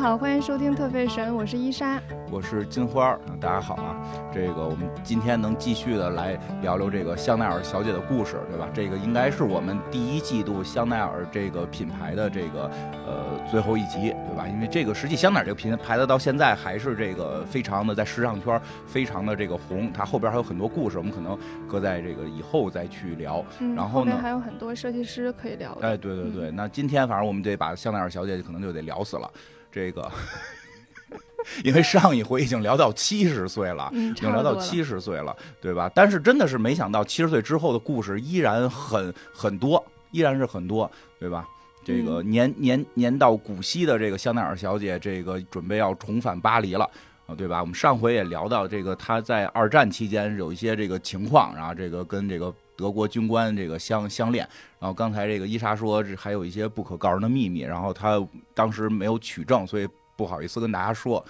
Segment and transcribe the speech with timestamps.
[0.00, 2.00] 好，欢迎收听特费神，我是伊莎。
[2.30, 3.96] 我是金花儿，大家好啊。
[4.32, 8.68] 这个我们今天能继续的来聊聊这个香奈儿小姐的故事，对吧？
[8.72, 12.70] 这个应该是我们第一季度香奈儿这个品牌的这个
[13.08, 14.46] 呃最后一集，对吧？
[14.46, 21.36] 因为这个实际香奈儿这个品牌的到现在还是这个非常的在时尚圈非常的这个红，它后边还有很多故事，我们可能
[21.66, 23.44] 搁在这个以后再去聊。
[23.58, 25.88] 嗯，然后呢面还有很多设计师可以聊的。
[25.88, 29.28] 哎，对对对，那今天反正我们得把香奈儿小姐可能就得聊死了，
[29.70, 30.10] 这个。
[31.64, 35.90] 因为上一回已经聊到七十岁了，嗯，已经聊到七十岁了，对吧？
[35.94, 41.48] 但是真的是没想到，七十岁之后的故事依然很很多，依然是很多，对吧？
[41.84, 46.84] 这个年年年到古稀的这个香奈儿小姐，这个准备要重返巴黎了，
[47.26, 47.60] 啊，对吧？
[47.60, 59.86] 我们上回也聊到这个，她在二战期间有一些这个情况，然后这个跟这个德国军官这个相相恋，然后刚才这个伊莎说这还有一些不可告人的秘密，然后他当时没有取证，所以。
[60.18, 61.24] 不好意思跟大家说，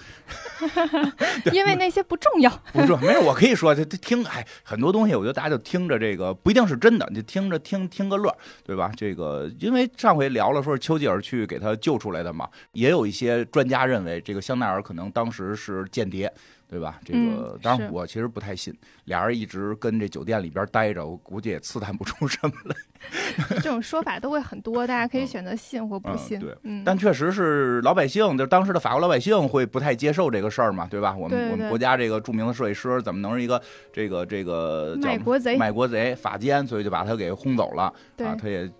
[1.52, 2.50] 因为那些不重要。
[2.72, 8.90] 不重要，没事，我可以说，这听，哎，很多东西，我觉得大家就听着这个，不一定是真的，就听着听听个乐，对吧？
[8.96, 16.32] 这个，因为上回聊了，说是丘吉尔去给他救出来的嘛，也有一些专家认为，这个香奈儿可能当时是间谍。
[16.68, 17.00] 对吧？
[17.04, 18.76] 这个当然，我其实不太信。
[19.04, 22.76] 俩人一直跟这酒店里边待着，我估计也刺探不出什么来。
[23.62, 26.38] 这种说法都会很多，大家可以选择信或不信。
[26.38, 31.16] 对，但确实是老百姓，就当时的法国老百姓会不太接受这个事儿嘛，对吧？
[31.16, 35.56] 我们我们国家这个著名的设计师怎么能是一个这个这个卖国贼？
[35.56, 37.84] 卖国贼法奸，所以就把他给轰走了。
[38.18, 38.70] 啊，他也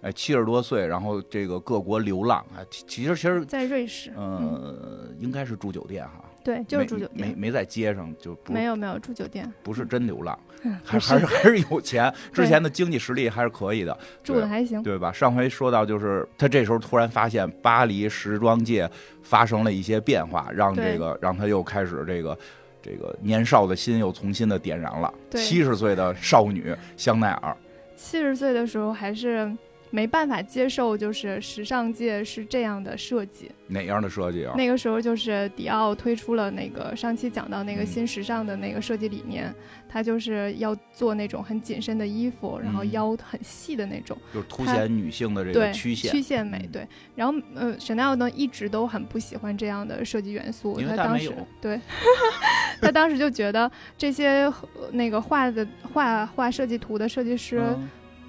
[0.00, 6.24] 哎七十多岁，然后这个各国流浪啊，其实其实，在瑞士，嗯，应该是住酒店哈。
[6.46, 10.38] 对，就是住酒店，没没在街上，就没有没有住酒店，不是真流浪，
[10.84, 15.10] 还还是还是有钱， 之前的经济实力还是可以的，住的还行，对吧？
[15.10, 18.88] 上回说到就是他这时候突然发现巴黎时装界
[19.24, 22.38] 发生了一些变化，让这个让他又开始这个
[22.80, 25.12] 这个年少的心又重新的点燃了。
[25.32, 27.56] 七十岁的少女香奈儿，
[27.96, 29.52] 七十岁的时候还是。
[29.96, 33.50] 没办法接受，就是时尚界是这样的设计。
[33.68, 34.52] 哪样的设计啊？
[34.54, 39.50] 那个时候就是迪奥推出了那个上期讲到那个新时尚的那个设计理念，
[39.88, 46.68] 它就是要做那种很紧身的衣服，然后腰很细的那种，就是凸显女性的这个曲线曲线美。
[46.70, 51.80] 对，然后呃，Chanel 呢一直都很不喜欢这样的设计元素，因为他当时对，
[52.82, 54.52] 他当时就觉得这些
[54.92, 57.62] 那个画的画画设计图的设计师。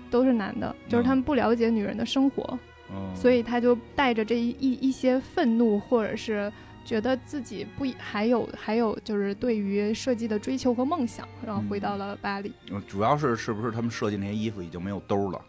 [0.09, 2.57] 都是男的，就是他们不了解女人的生活，
[3.15, 6.51] 所以他就带着这一一一些愤怒，或者是
[6.85, 12.53] 觉得自己不还有还有就是对于设计的追求和梦想，然后回到了巴黎。
[12.87, 15.41] 主要是是不是他们设计那些衣服已经没有兜了？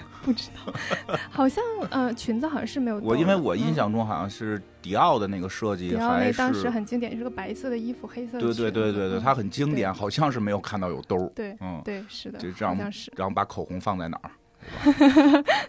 [0.22, 0.72] 不知道，
[1.30, 2.98] 好像呃，裙子好像是没有。
[2.98, 8.38] 我因为我印象中好像是迪奥的那个设计，迪奥那当时很经典，是个白色的衣服，黑色。
[8.38, 11.30] 对对对对对，它很经典，好像是没有看到有兜。
[11.34, 12.76] 对，嗯，对，是的，就这样，
[13.16, 14.30] 然后把口红放在哪儿？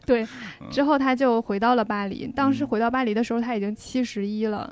[0.05, 0.27] 对，
[0.69, 2.27] 之后他就回到了巴黎。
[2.27, 4.71] 当时回到巴黎的时候，他已经七十一了，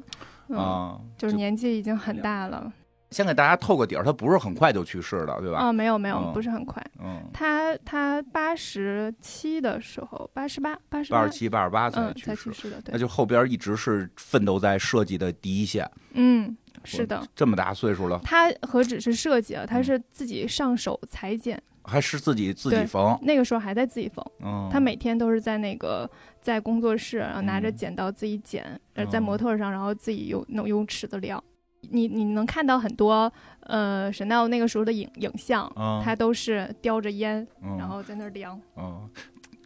[0.49, 2.71] 啊，就是年纪已经很大了。
[3.11, 5.67] 先给大家透个底儿，他不是很快就去世的，对吧？
[5.67, 6.81] 哦，没有没有，不是很快。
[6.99, 12.93] 嗯，他他八十七的时候，八十八，八十八十七、八十八才去世的，对。
[12.93, 15.85] 那就后边一直是奋斗在设计的第一线。
[16.13, 16.55] 嗯，
[16.85, 17.21] 是的。
[17.35, 23.19] 这么大岁数了，他何止是设计啊，他是自己上手裁剪，还是自己自己缝。
[23.23, 24.25] 那个时候还在自己缝。
[24.39, 24.69] 嗯。
[24.71, 31.43] 他每天都是在那个在工作室，然后拿着剪刀自己剪，呃，在模特上，然后自己用弄用尺子量。
[31.89, 33.31] 你你能看到很多
[33.61, 35.71] 呃，Chanel 那个时候的影影像，
[36.03, 37.45] 他都是叼着烟，
[37.77, 38.59] 然后在那儿量，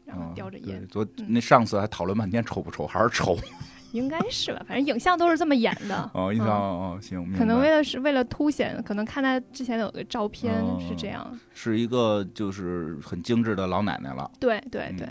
[0.05, 0.85] 然后叼着烟。
[0.87, 3.37] 昨那上次还讨论半天抽不抽，还是抽，
[3.91, 4.61] 应该是吧？
[4.67, 6.09] 反正影像都是这么演的。
[6.13, 14.29] 哦，影像哦，行，可能为了是为了凸显，可能看他之前有个照片是这样，是一个就是很精致的老奶奶了。
[14.39, 15.07] 对对对。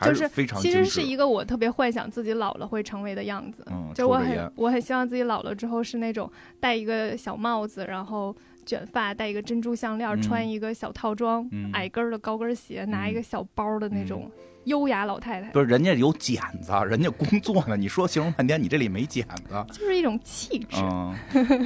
[0.00, 3.64] 就是非常，其实是一个我特别幻想自己老了会成为的样子。
[3.70, 8.34] 嗯，就我很我很希望自己老了之后是那种戴一个小帽子，然后
[8.66, 14.30] 卷发，戴一个珍珠项链，穿一个小套装，矮跟的高跟鞋，拿一个小包的那种。
[14.64, 17.76] 优雅老太太不是人家有剪子，人家工作呢。
[17.76, 20.76] 你说形容半天，你这里没剪子，就是一种气质。
[20.82, 21.14] 嗯，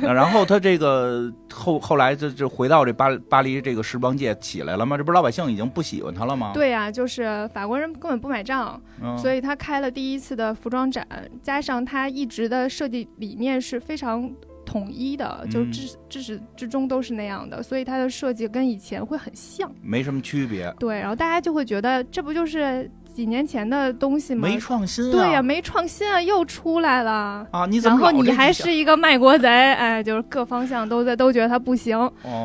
[0.03, 4.97] 然后他这个后 后来就就回到这巴巴黎这个时装界起来了吗？
[4.97, 6.53] 这不是老百姓已经不喜欢他了吗？
[6.55, 8.81] 对呀，就是法国人根本不买账，
[9.17, 11.07] 所以他开了第一次的服装展，
[11.43, 14.31] 加上他一直的设计理念是非常
[14.69, 20.71] 统一的，就至至始至终都是那样的，所以它的设计跟以前会很像，没什么区别。
[20.79, 22.91] 对，然后大家就会觉得这不就是。
[23.15, 25.11] 几年前的东西吗，没创新。
[25.11, 27.67] 对呀，没创新啊，又出来了啊！
[27.67, 31.99] 你怎么然后你还是一个卖国贼， 哎，就是各方向都在都觉得它不行，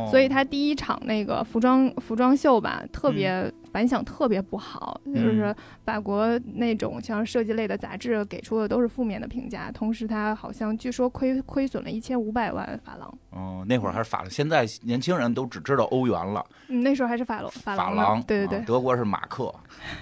[0.10, 3.54] 所以它第一场那个服装服装秀吧，特别。
[3.74, 5.54] 反响特别不好，就是
[5.84, 9.72] 法国那种像设计类的杂志给出的都是负面的评价。
[9.72, 13.18] 同时，它好像据说亏亏损了一千五百万法郎。
[13.32, 16.46] 哦，那会儿还是法郎，现在年轻人都只知道欧元了。
[16.68, 17.50] 嗯，那时候还是法郎。
[17.50, 19.52] 法郎，对对对，德国是马克，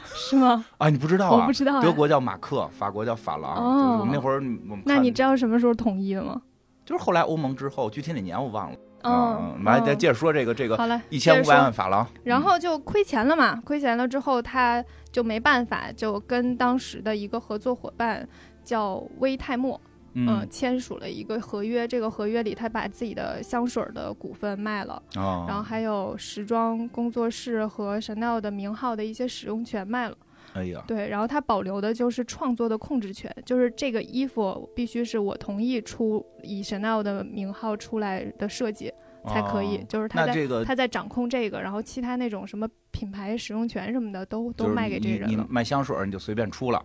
[0.03, 0.65] 是吗？
[0.77, 1.39] 啊，你不知道啊？
[1.39, 1.81] 我不知道。
[1.81, 3.55] 德国叫马克，法国叫法郎。
[3.55, 4.35] 哦，我们那会儿
[4.69, 6.41] 我们那你知道什么时候统一的吗？
[6.83, 8.77] 就是后来欧盟之后，具体哪年我忘了。
[9.03, 18.27] 嗯，来再接着说这个这个，好嘞，一千五百万法郎，然后就亏钱了嘛，亏钱了之后他就没办法，就跟当时的一个合作伙伴
[18.63, 19.79] 叫威泰莫，
[20.13, 30.15] 嗯，签署了一个合约，这个合约里他把自己的香水的股份卖了，然后还有时装工作室和 Chanel 的名号的一些使用权卖了。
[30.53, 38.91] 哎呀，对，然后他保留的就是创作的控制权，就是这个衣服必须是我同意出以 Chanel 的名号出来的设计
[39.27, 45.47] 才可以，就是他在他在掌控这个，然后其他那种什么品牌使用权什么的都都卖给这人了。
[45.49, 46.83] 卖香水你就随便出了，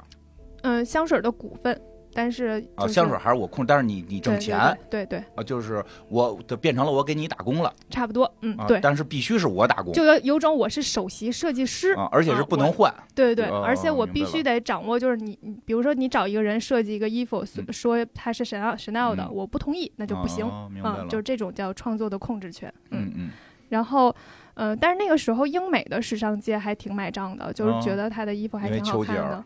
[0.62, 1.80] 嗯，香水的股份。
[2.16, 20.46] 但是啊，香水还是我控，但是你你挣钱，对对啊，就是我就变成了我给你打工了，差不多，嗯，对，但是必须是我打工，就有有种我是首席设计师，而且是不能换，对对对，而且我必须得掌握，就是你，比如说你找一个人设计一个衣服，说他是 Chanel Chanel 的，我不同意，那就不行，
[20.82, 23.30] 啊，就是这种叫创作的控制权，嗯嗯，
[23.68, 24.14] 然后，
[24.54, 29.44] 呃，但是那个时候英美的时尚界还挺买账的，就是觉得他的衣服还挺好看的。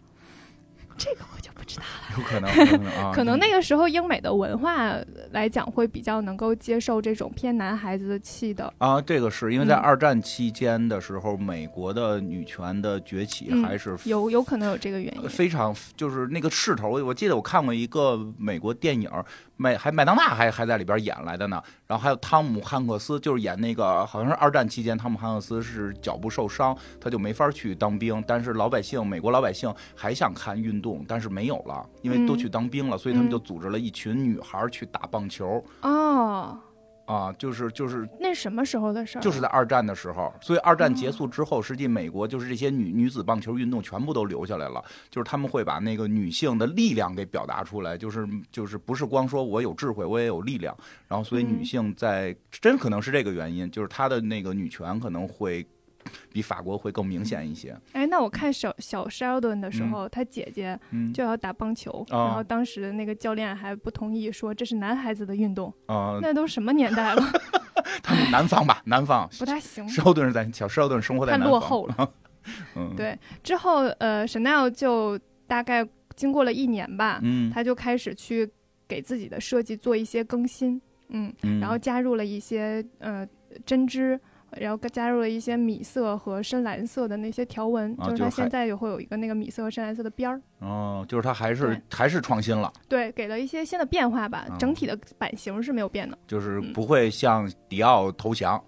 [0.97, 4.95] 这个我就不知道了，有可能，可能 那个时候英美的文化
[5.33, 9.01] 来讲会比较能够接受这种偏男孩子的气的啊。
[9.01, 16.91] 这个是因为在二战期间的时候，美国的女权的崛起还是有有可能有这个原因，非常就是那个势头。
[17.05, 19.11] 我记得我看过一个美国电影。
[19.61, 35.63] 麦还麦当娜还还在里边演来的呢，然后还有汤姆汉克斯，就是演那个好像是二战期间，汤姆汉克斯是脚部受伤，他就没法去当兵，但是老百姓美国老百姓还想看运动，但是没有了，因为都去当兵了，所以他们就组织了一群女孩去打棒球。
[35.83, 36.59] 哦。
[37.11, 39.21] 啊，就是就是那什么时候的事儿？
[39.21, 44.81] 就是在二战的时候，所以二战结束之后，实际美国就是这些女女子棒球运动全部都留下来了，
[45.11, 50.77] 就是他们会把那个女性的力量给表达出来，就是就是不是光说我有智慧，我也有力量，
[51.09, 55.67] 然后所以女性在真可能是这个原因，就是她的那个女权可能会。
[56.33, 57.77] 比法国会更明显一些。
[57.93, 60.79] 哎，那我看小小 Sheldon 的时候，他姐姐
[61.13, 65.73] 就要打棒球，然后当时的那个教练还不同意，说这是男孩子的运动。
[65.87, 67.23] 啊，那都什么年代了？
[68.03, 69.87] 他们南方吧，南方不太行。
[69.89, 72.13] Sheldon 是在小 Sheldon 生活在太落后了。
[72.77, 73.19] 嗯，对。
[73.43, 75.87] 之后，呃，Chanel 就大概
[76.17, 78.49] 经过了一年吧，嗯，他就开始去
[78.89, 83.27] 给自己的设计做一些更新，嗯，然后加入了一些呃
[83.67, 84.19] 针织。
[84.57, 90.41] 然后加入了一些米色和深蓝色的那些条纹，就是它现在也会有一个那个米色和深蓝色的边儿。
[90.59, 92.73] 哦，就是它还是还是创新了。
[92.89, 96.19] 对，给了一些新的变化吧，整体的版型是没有变的。
[96.27, 98.63] 就是不会向迪奥投降。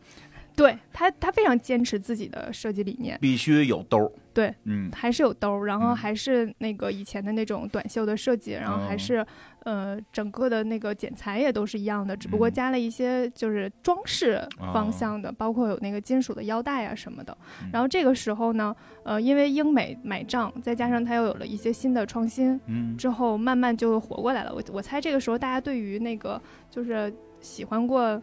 [0.57, 4.11] 对他，他非常坚持自己的设计理念，必须有兜儿。
[4.35, 9.25] 对，嗯，还是有兜儿，然后还是那个以前的那种短袖的设计，然后还是。
[9.65, 17.39] 呃，整个的那个剪裁也都是一样的，只不过加了一些就是装饰方向的，包括有那个金属的腰带啊什么的。
[17.73, 24.53] 然后这个时候呢，呃，因为英美买账，再加上它又有了一些新的创新，嗯，之后慢慢就活过来了。
[24.53, 28.21] 我我猜这个时候大家对于那个就是喜欢过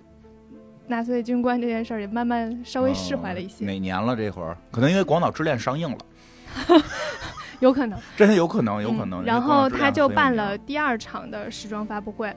[0.90, 3.64] 纳粹军官这件事儿也慢慢稍微释怀了一些。
[3.64, 4.58] 哪年了这会儿？
[4.72, 5.98] 可能因为《广岛之恋》上映了。
[7.60, 9.24] 有可能， 真的有可能，有可能。
[9.24, 12.34] 然后他就办了第二场的时装发布会，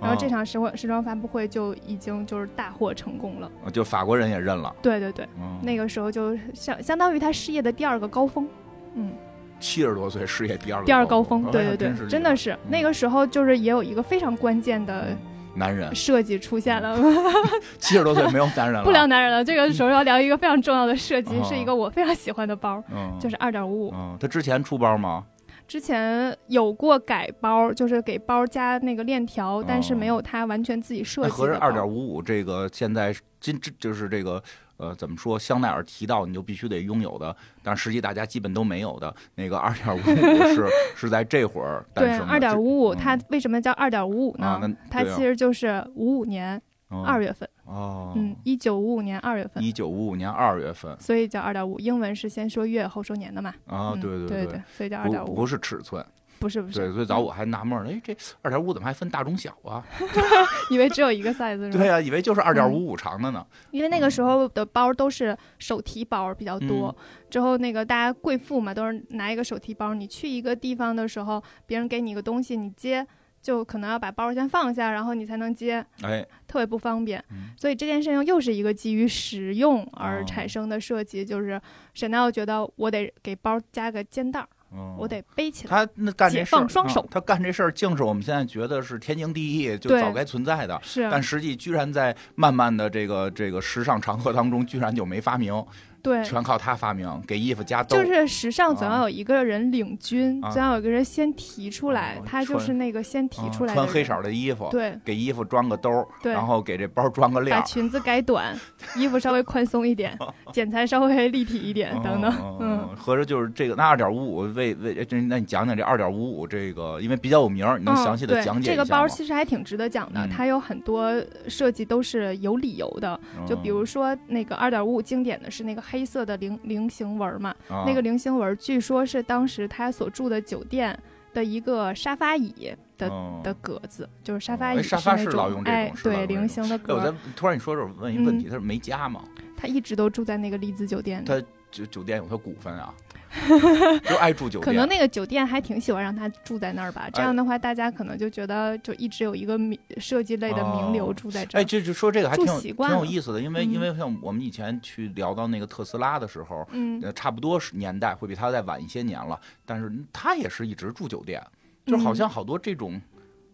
[0.00, 4.74] 然后这场时时装发布会就已经就是大获成功了，就法国人也认了。
[4.82, 5.28] 对对对，
[5.62, 8.48] 那个时候就相相当于他事业的第二个高峰，
[8.94, 9.12] 嗯，
[9.60, 15.16] 七十多岁事业第二第二高峰，对对对，真的是那个时候就是也有一个非常关键的。
[15.54, 16.96] 男人设计出现了，
[17.78, 19.44] 七十多岁没有男人了， 不聊男人了。
[19.44, 22.82] 这个时候要聊一个非常重要的设计，是一个我非常喜欢的包，
[23.20, 23.94] 就是二点五五。
[24.18, 25.24] 他之前出包吗？
[25.68, 31.30] 之前有过改包，就是给包加那个链条，但是没有他完全自己设计。
[31.30, 34.42] 合着二点五五这个现在今这就是这个。
[34.82, 35.38] 呃，怎么说？
[35.38, 42.24] 香奈儿提到你就必须得拥有的，但实际大家基本都没有的那个二点五五是是在这会儿诞生的。
[42.24, 44.60] 对，二点五五它为什么叫二点五五呢？
[44.90, 51.78] 它其实就是五五年二月份哦，嗯，一九五五年二月份，一九五五年二月份，所以叫二点五。
[51.78, 53.54] 英文是先说月后说年的嘛？
[53.68, 56.04] 啊，对对对，所以叫二点五，不是尺寸。
[56.42, 59.86] 不是不是，对，最早我还纳闷呢，哎，这二点五怎么还分大中小啊？
[60.70, 63.46] 以为只有一个 size 对呀，以为就是二点五五长的呢。
[63.70, 66.94] 因为那个时候的包都是手提包比较多，
[67.30, 69.94] 之后那个大家贵妇嘛，都是拿一个手提包。
[69.94, 73.06] 你去一个地方的时候，别人给你一个东西，你接
[73.40, 77.22] 就可能要把包先放下，然后你才能接，哎，特别不方便。
[77.56, 81.60] 所以这件事情又是一个基于实用而产生的设计，就是
[81.94, 84.48] 沈奈觉得我得给包加个肩带儿。
[84.98, 85.70] 我得背起来。
[85.70, 87.06] 他那干这事儿，双手。
[87.10, 90.80] 他干这事儿，竟是我们现在觉得是天经地义，就早该存在的。
[90.82, 95.64] 是，但实际居然在慢慢的这个这个时尚长河当中，居然就没发明。
[96.02, 97.96] 对，全靠他发明，给衣服加兜。
[97.96, 103.72] 就是时尚总要有一个人领军，总要有一个人先提出来，他就是那个先提出来。
[103.72, 107.56] 穿黑色的衣服，对，给衣服装个兜，对，然后给这包装个链。
[107.56, 108.54] 把裙子改短，
[108.96, 110.18] 衣服稍微宽松一点，
[110.52, 112.58] 剪裁稍微立体一点，等等。
[112.60, 121.12] 嗯，合着就是这个，那二点五五为为这，那你讲讲这二点五五这个，因为比较有名，你能详细的讲解一下这个包其实还挺值得讲的，它有很多
[121.46, 126.58] 设计都是有理由的，就比如说那个二点五五经典的是那个黑色的菱。
[126.64, 130.98] 菱形纹嘛，那个菱形纹据说是当时他所住的酒店
[131.34, 133.10] 的一个沙发椅的
[133.42, 136.94] 的格子，就是沙发椅沙发是老用这种，对菱形的格。
[136.94, 139.22] 我突然你说这，问一个问题，他是没家吗？
[139.56, 141.26] 他一直都住在那个丽兹酒店里。
[141.26, 142.94] 他酒酒店有他股份啊。
[144.04, 147.08] 就爱住酒店，可能那个酒店还挺喜欢让他住在那儿吧。
[147.12, 151.60] 这样的话，大家可能就觉得就一直有一个名设计类的名流住在这儿。
[151.60, 161.42] 哎，这就说这个还挺挺有意思的，因为因为像我们以前去聊到那个特斯拉的时候，嗯，差不多是年代会比他再晚一些年了，但是他也是一直住酒店，
[161.86, 163.00] 就好像好多这种。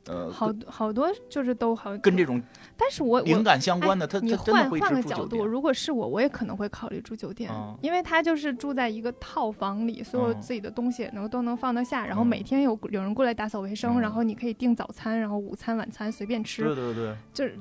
[0.09, 2.43] 呃，好好多就是都好跟这种，
[2.77, 7.50] 但是我灵感相关的，他你换换个角度，如果是我，我也可能会考虑住酒店，
[7.83, 17.59] 因为他就是住在一个套房里，所有自己的东西也能都能放得下，然后每天有有人过来打扫卫生，然后你可以订早餐，然后午餐晚餐随便吃，对对对，就是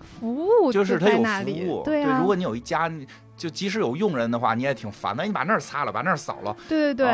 [0.00, 2.92] 服务就是他有服务，对啊，如果你有一家，
[3.36, 7.06] 就即使有佣人的话，你也挺烦的，你把那儿擦了，把那儿扫了，对对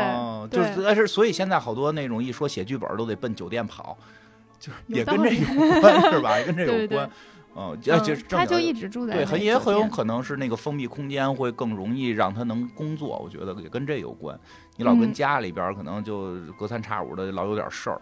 [0.49, 3.97] 对，就是但是所以现在好多那种一说写剧本都得奔酒店跑。
[4.61, 6.39] 就是也跟这有关是吧？
[6.45, 7.09] 跟这有关，
[7.55, 7.91] 嗯，就
[8.29, 14.39] 他就一直住在对，很也很有可能是那个封闭空间会更容易让他能工作，我觉得也跟这有关。
[14.77, 17.99] 你老跟家里边可能就隔三差五的老有点事儿。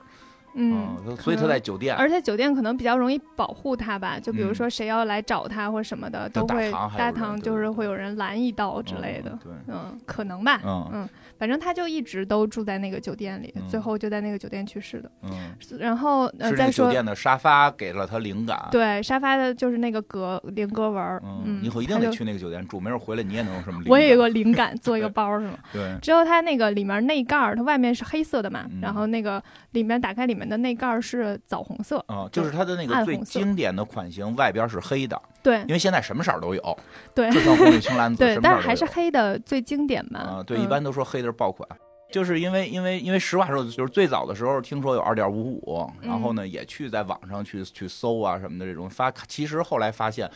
[0.54, 4.20] 嗯，所以他在酒店，而且酒店可能比较容易保护他吧。
[4.20, 9.38] 就比如说谁要来找他或什么的，都会大堂就是会有人拦一刀之类的。
[9.44, 10.60] 对，嗯，可能吧。
[10.66, 15.12] 嗯嗯，反正他就一直都住在那个酒店里，最后就在那个酒店去世的。
[15.24, 15.32] 嗯，
[15.80, 18.68] 然后再说酒店的沙发给了他灵感。
[18.72, 21.22] 对，沙发的就是那个格菱格纹。
[21.46, 23.82] 嗯，以后一定得去那个酒店住，没准回来你也能有什么。
[23.88, 25.54] 我也有个灵感，做一个包是吗？
[25.72, 25.98] 对。
[26.02, 29.42] 之后它那个里面内盖儿，它外面是黑色的嘛，然后那个
[29.72, 31.38] 里面打开里面的内盖是。
[31.50, 35.20] 枣红色嗯，就是它的那个最经典的款型，外边是黑的。
[35.42, 36.78] 对，因为现在什么色儿都有。
[37.16, 40.20] 对，就像红绿青蓝紫，对，但是还是黑的最经典嘛。
[40.20, 41.68] 啊，对，一般都说黑的是爆款，
[42.12, 50.30] 就是因为因为因为实话说，就是最早的时候听说有二点五五，然后呢也去在网上去去搜啊什么的这种发，其实后来发现。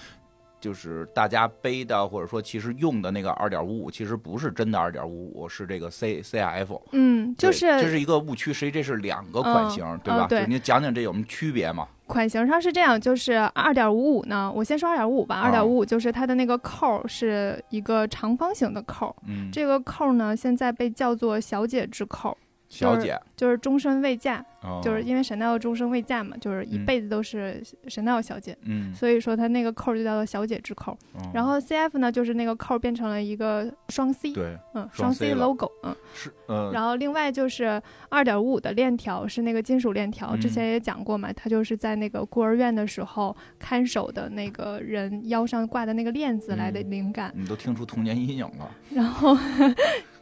[0.64, 6.82] 就是大家背的，或者说其实用的那个二点五五，其实不是真的二点五五，是这个 C C F。
[6.94, 10.26] 嗯，就是这是一个误区，实际这是两个款型，对吧？
[10.30, 11.86] 对，你讲讲这有什么区别吗？
[12.08, 15.42] 款型上是这样，就是二点五五呢，我先说二点五五吧。
[15.42, 22.38] 二点五五就是它的那个扣是一个长方形的扣，嗯，这个扣呢现在被叫做小姐之扣。
[22.70, 24.44] 小姐就是终身未嫁，
[24.82, 30.98] 就是因为 Chanel 终身未嫁嘛，就是一辈子都是 Chanel 小姐，嗯，所以说它那个扣就叫做小姐之扣。
[31.34, 36.72] 然后 CF 呢，就是那个扣变成了一个双 C，对，嗯，双 C logo，嗯，是，嗯。
[36.72, 47.34] 然后另外就是二点五五的链条是那个金属链条，之前也讲过嘛，它就是在那个孤儿院的时候看守的那个人腰上挂的那个链子来的灵感。
[47.36, 48.72] 你都听出童年阴影了。
[48.94, 49.38] 然后。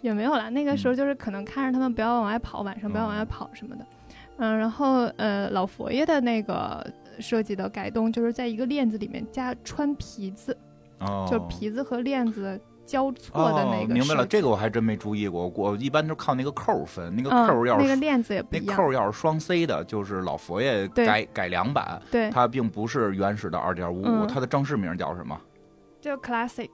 [0.02, 4.01] 也没有啦，那个时候就是可能看着他们不要往外跑，晚上不要往外跑什么的，嗯，
[4.50, 6.86] 然后呃老佛爷的那个
[7.20, 10.58] 设计的改动就是在一个链子里面加穿皮子，
[11.00, 13.94] 哦，就皮子和链子交错的那个。
[13.94, 25.40] 明白了，这个我还真没注意过，我一般都靠那个扣分，那个扣要是那个链子也不一样，那扣要是双 C 的，就是老佛爷改改良版，对，它并不是原始的二点五五，它的正式名叫什么？
[26.00, 26.70] 就 Classic。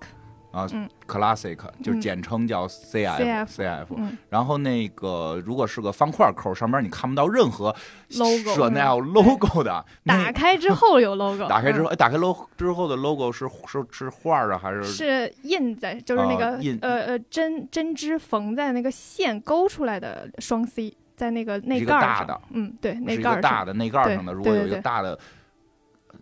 [0.58, 0.68] 啊
[1.08, 3.86] ，Classic 就是简称叫 CF，CF。
[4.30, 7.76] 然后那个如果是个方块扣，上面你看不到任何
[8.10, 9.86] Chanel logo 的。
[10.04, 11.46] 打开之后有 logo。
[11.50, 22.42] 打开之后，哎，打开 logo 之后的 logo 是是是画啊，还是是印在，就是那个印呃呃针针织缝在那个线勾出来的双 C，在那个内盖上。
[22.50, 25.20] 嗯，对，内盖大的内盖上的，如果有一个大的。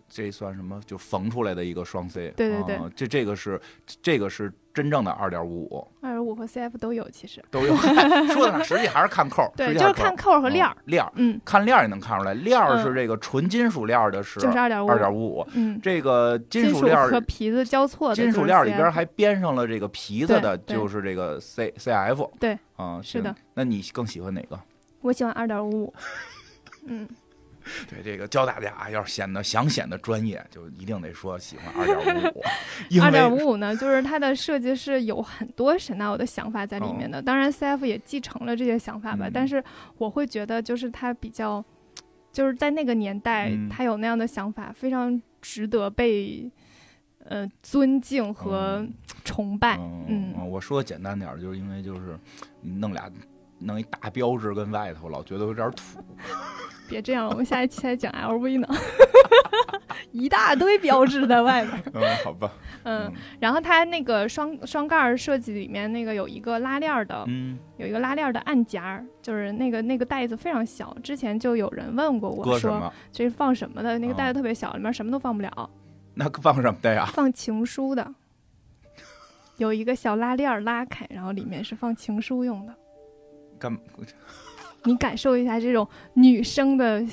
[0.08, 0.80] 这算什么？
[0.86, 2.32] 就缝出来的一个双 C。
[2.36, 3.60] 对对对，这这个是
[4.00, 5.86] 这个是真正的二点五五。
[6.00, 7.74] 二点五和 CF 都有，其实都有。
[8.32, 9.52] 说的呢，实际还是看扣。
[9.56, 10.76] 对，就是看扣和链儿。
[10.84, 12.34] 链儿，嗯，看链儿也能看出来。
[12.34, 15.46] 链儿是这个纯金属链儿的，是就是二点五二点五五。
[15.54, 22.30] 嗯，这个金属链和皮子交错的金属链里边还编上了这个皮子的，就是这个 C CF。
[22.38, 23.34] 对，啊，是的。
[23.54, 24.58] 那你更喜欢哪个？
[25.00, 25.94] 我喜欢二点五五。
[26.86, 27.08] 嗯。
[27.90, 32.42] 对这个教大家啊，要是显得想显得专业，就一定得说喜欢二点五五。
[33.02, 37.20] 二点五五呢，就是它的设计是有很多神奈 l 的想法在里面的。
[37.20, 39.28] 当然，CF 也继承了这些想法吧。
[39.32, 39.62] 但是
[39.98, 41.64] 我会觉得，就是它比较，
[42.32, 46.50] 就是在那个年代，它有那样的想法，非常值得被
[47.24, 48.86] 呃尊敬和
[49.24, 49.76] 崇拜。
[50.08, 52.18] 嗯，我说简单点，就是因为就是
[52.62, 53.10] 弄俩
[53.58, 56.04] 弄一大标志跟外头，老觉得有点土。
[56.88, 58.68] 别这样，我们下一期还讲 LV 呢，
[60.12, 61.82] 一大堆标志在外面。
[61.94, 62.52] 嗯，好吧。
[62.84, 70.96] 嗯，然后它那个双双盖设计里面那个有一个拉链的，嗯，有一个拉链的暗夹，就是那个那个袋子非常小。
[71.02, 73.98] 之前就有人问过我说，这是放什么的？
[73.98, 75.70] 那个袋子特别小，里面什么都放不了。
[76.14, 77.06] 那放什么的呀？
[77.12, 78.14] 放情书的。
[79.58, 82.74] 有一个小拉链拉开，然后里面是放情书用的。
[83.58, 83.76] 干？
[84.84, 87.04] 你感受一下这种女生的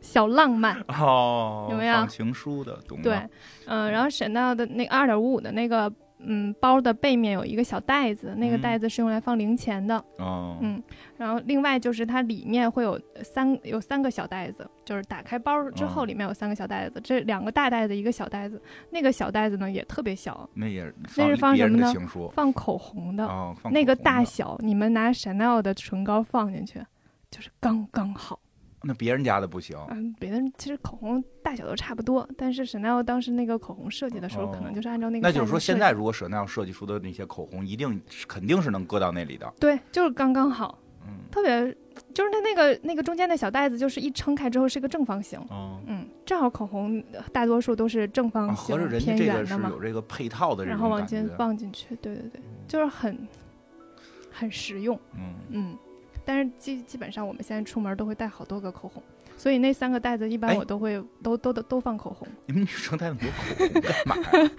[0.00, 2.06] 小浪漫哦，有没有？
[2.06, 3.18] 情书的，懂对，
[3.66, 5.92] 嗯，然后沈到的那个二点五五的那个。
[6.26, 9.96] 嗯，包的背面有一个小袋子，那个袋子是用来放零钱的。
[10.18, 10.82] 哦，嗯，
[11.16, 21.92] 然后另外就是它里面会有三有三个小袋子，就是打开包之后里面有三个小袋子，这两个大袋子一个小袋子，那个小袋子呢也特别小，那也那是放什么呢？
[22.32, 23.26] 放口红的。
[23.26, 26.80] 哦，那个大小，你们拿 Chanel 的唇膏放进去，
[27.30, 28.38] 就是刚刚好。
[28.84, 29.76] 那别人家的不行。
[29.90, 35.26] 嗯，别人其实口红大小都差不多，但是 Chanel 当时那个口红设计的时候，可能就是按照那个。
[35.26, 39.52] 那就是说，现在如果 Chanel 设计出的那些口红，一定肯定是能搁到那里的。
[39.58, 40.78] 对，就是刚刚好。
[41.06, 41.24] 嗯。
[41.30, 41.76] 特别，
[42.12, 45.38] 就是它那个那个中间的小袋子，就是一撑开之后是一个正方形。
[45.50, 45.80] 哦。
[45.86, 49.68] 嗯，正好口红大多数都是正方形偏圆的嘛。
[49.70, 53.26] 有这个配套的然后往前放进去，对对对，就是很
[54.30, 54.98] 很实用。
[55.16, 55.78] 嗯嗯。
[56.24, 59.02] 但是基基本上我们现在出门都会带好多个口红。
[59.36, 62.26] 所以那三个袋子一般我都会都都都都放口红。
[62.46, 64.50] 你们女生带那么多口红干嘛呀？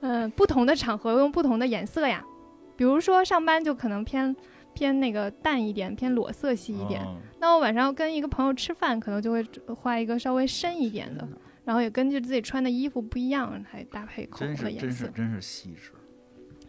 [0.02, 2.24] 嗯，不同的场合用不同的颜色呀。
[2.76, 4.34] 比如说上班就可能偏
[4.74, 7.06] 偏那个淡一点，偏裸色系一点。
[7.38, 11.26] 那我晚上跟一个朋友吃饭，可能就会画一个稍微深一点的。
[11.64, 14.86] 然后也根据自己穿的衣服不一样来搭配口红的颜色。
[14.86, 15.92] 真是真是真是细致。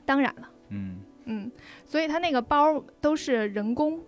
[0.06, 0.50] 当然了。
[0.70, 1.52] 嗯嗯，
[1.86, 4.00] 所以它那个包都是人工。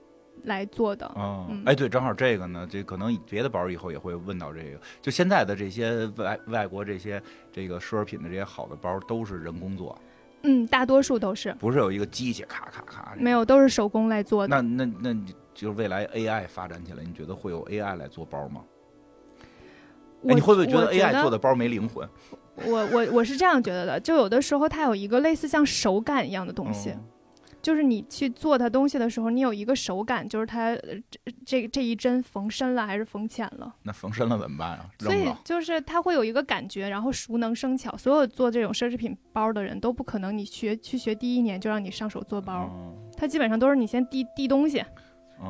[0.44, 4.80] 来做的嗯，哎，对，正好这个呢，这可能别的包以后也会问到这个。
[5.02, 9.98] 就现在的这些外外国这些这个奢侈品的这些好的包，都是人工做。
[10.44, 11.54] 嗯，大多数都是。
[11.60, 13.16] 不是有一个机器咔咔咔？
[13.18, 14.56] 没有，都是手工来做的。
[14.56, 15.14] 那那那，
[15.54, 18.62] 就是未来 AI 发展起来，你觉得会有 AI 来做包吗？
[20.26, 22.08] 哎你会不会觉得 AI 做的包没灵魂？
[22.66, 26.94] 我我我是这样觉得的，就有的时候它有一个类似像手感一样的东西。
[27.64, 31.10] 就是你去做它东西的时候，你有一个手感，就是它这
[31.46, 33.74] 这这一针缝深了还是缝浅了？
[33.84, 34.86] 那缝深了怎么办啊？
[35.00, 37.96] 所以就是它会有一个感觉，然后熟能生巧。
[37.96, 42.70] 所有做这种奢侈品包的人都不可能，你学去学第一年就让你上手做包，
[43.16, 44.84] 它基本上都是你先递递东西，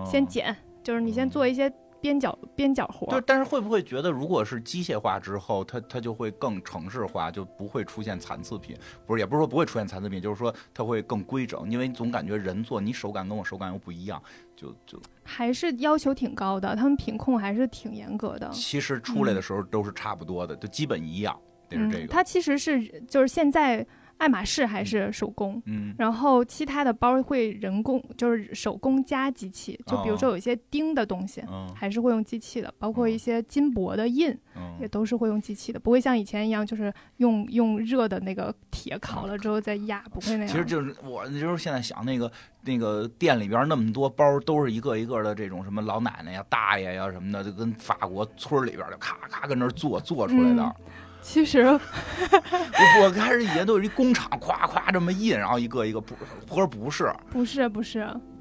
[0.06, 1.74] 先剪，就是你先做一些。
[2.04, 8.76] 边角边角活，对，但是会不会觉得，如果是机械化之后，它它就会更城市化，就不会出现残次品？
[9.08, 14.22] 不是，也不是说不会出现残次品，就是说它会更规整，因为你总感觉人做，你手感跟我手感又不一样，
[14.54, 18.50] 就就还是要求挺高的，他们品控还是挺严格的。
[18.50, 21.40] 其实出来的时候都是差不多的，就基本一样，
[21.70, 22.08] 得是这个。
[22.08, 23.88] 它其实是就是现在。
[24.18, 29.80] 爱马仕还是手工，嗯，然后其他的包会人工，就是手工加机器。
[29.86, 31.44] 就比如说有一些钉的东西，
[31.76, 34.34] 还是会用机器的，包括一些金箔的印，
[34.80, 40.48] 也都是会用机器的，不会像以前一样，就是用用热的那个铁烤了之后再压，不会那样。
[40.48, 50.76] 其实就是我就是现在想那个那个店里边那么多包，都是一个一个的这种什么老奶奶呀、大爷呀什么的，就跟法国村里边的咔咔跟那做做出来的。
[51.24, 56.14] 其实， 我我开始以前都是一工厂，夸夸这么印，然后一个一个不，
[56.46, 57.12] 不是不是，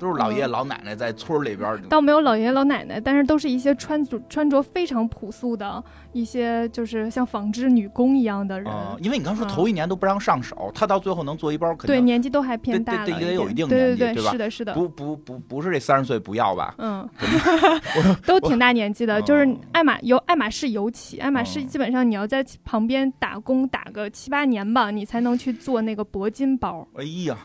[0.02, 1.80] 都是老爷爷老奶奶在村里边。
[1.88, 8.70] 倒没有老爷爷老奶奶，但是都是一些穿着穿着非常朴素的一些，就是像纺织女工一样的人。
[8.98, 14.32] 因为你刚说头一年都不让上手，他到最后能做一包，对年纪都还偏大了，得得有一定年纪，对对吧？
[14.32, 14.74] 是的，是的。
[14.74, 16.74] 不不不不是这三十岁不要吧？
[16.78, 17.08] 嗯，
[18.26, 26.86] 都挺大年纪的， 就是爱马由爱马仕尤其，爱马仕基本上你要在旁边打工打个七八年吧，你才能去做那个铂金包。
[26.96, 27.36] 哎呀！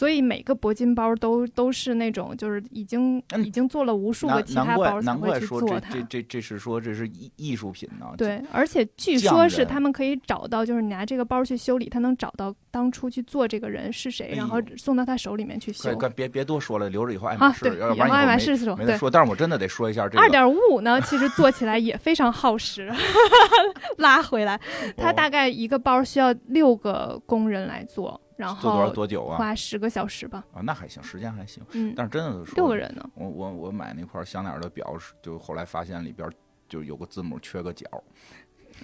[0.00, 5.92] 所以每个铂金包都都是那种，就是已经已经做了无数个其他包才会去做它。
[5.92, 8.06] 这这这是说这是艺艺术品呢？
[8.16, 15.94] 对，而且据说是他们可以找到，就是你拿这个包去修理，他能找到当初去做这个人是谁，然后送到他手里面去修。
[16.16, 19.10] 别别多说了，留着以后爱马仕，以后爱马仕说没得说。
[19.10, 22.90] 但是我真的得说一下这个二点五五呢，其实做起来也非常耗时。
[23.98, 24.58] 拉回来，
[24.96, 28.18] 它大概一个包需要六个工人来做。
[28.40, 29.36] 然后做多少多久啊？
[29.36, 30.42] 花十个小时吧。
[30.54, 31.62] 啊，那还行，时间还行。
[31.72, 33.08] 嗯，但是真的是六个人呢。
[33.14, 36.28] 我我我买那块香奈儿的表，就后来发现里边
[36.68, 37.86] 就有个字母缺个角。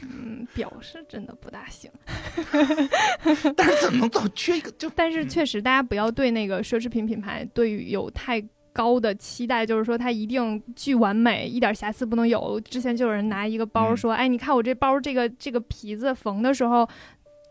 [0.02, 1.90] 嗯，表是真的不大行。
[3.56, 4.70] 但是怎么能总缺一个？
[4.72, 12.60] 就但是确实，大家不要对那个奢侈品品牌对于有太高的期待，就是说它一定巨完美，一点瑕疵不能有。
[12.60, 16.86] 之前就有人拿一个包说：“哎，你看我这包，这个这个皮子缝的时候。”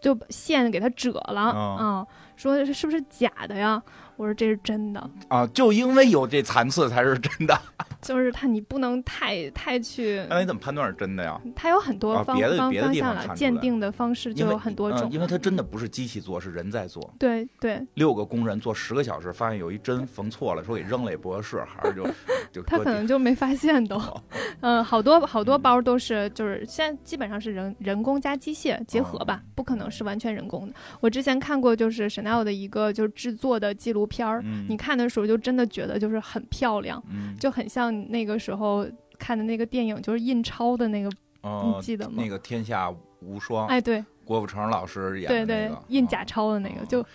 [0.05, 3.81] 就线给它折了啊，说是不是假的呀？
[4.17, 7.59] 我说这是真的啊，就因为有这残次才是真的。
[8.05, 10.23] 就是它，你不能太太去。
[10.29, 11.41] 那你怎么判断是真的呀？
[11.55, 15.09] 它有很多方方方向了，鉴定的方式就有很多种。
[15.11, 17.13] 因为它真的不是机器做，是人在做。
[17.17, 17.83] 对对。
[17.95, 22.03] 六个工人做十个小时，发现有一针缝错了，说给扔了也不合适，还是就
[22.53, 22.61] 就。
[22.63, 23.99] 他可能就没发现都。
[24.61, 30.75] 嗯，好多好多包都是，就是现在基本上是人人工加机械结合吧，不可能是完全人工的。
[30.99, 37.01] 我之前看过，就是 Chanel 的一个就是制作的纪录片儿，你看的时候就真的觉得就是很漂亮，
[37.39, 37.94] 就很像。
[38.09, 38.85] 那个时候
[39.17, 41.09] 看的那个电影就是印钞的那个，
[41.41, 42.15] 你记得吗？
[42.17, 43.65] 那个《天下无双》。
[43.69, 47.05] 哎，对，郭富城老师演的那个印假钞的那个就。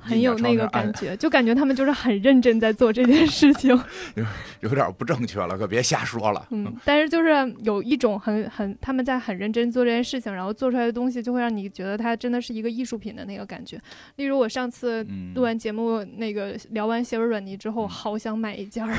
[0.00, 3.70] 很有那个感 觉，就感觉他们就是很认真在做这件事情，
[4.16, 4.24] 有
[4.60, 6.46] 有点不正确了，可别瞎说了。
[6.50, 7.28] 嗯， 但是就是
[7.62, 13.78] 有一种很很他们在很认真做这件事情，然后做出来的东西就会让你觉得它真的是一个艺术品的那个感觉。
[14.16, 18.96] 例如我上次录完节目，那个聊完谢尔软泥之后，好想买一件儿。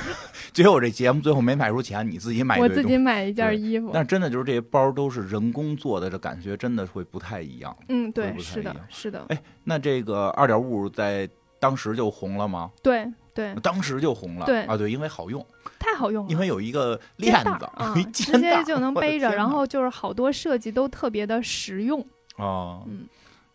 [0.54, 2.60] 结果这节目最后没卖出钱，你自己买。
[2.60, 3.90] 我自己买一件衣服。
[3.94, 7.76] 但真的就是这些包都是人工做的，这感觉真的会不太一样。
[7.90, 9.26] 嗯，对，是的，是的。
[9.30, 11.30] 哎，那这个二点五在。
[11.62, 12.71] 当时就红了吗？
[12.82, 14.47] 对对，当时就红了。
[14.47, 15.45] 对啊，对，因为好用，
[15.77, 16.32] 太好用了。
[16.32, 22.04] 因为有一个链子，直接就能背着， 然后就是好多设计都特别的实用。
[22.38, 23.06] 哦，嗯，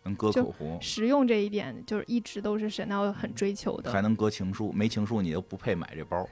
[0.03, 3.91] 能搁口红，实用这一点就是一直都是沈闹很追求的。
[3.91, 6.25] 还能搁情书，没情书你就不配买这包。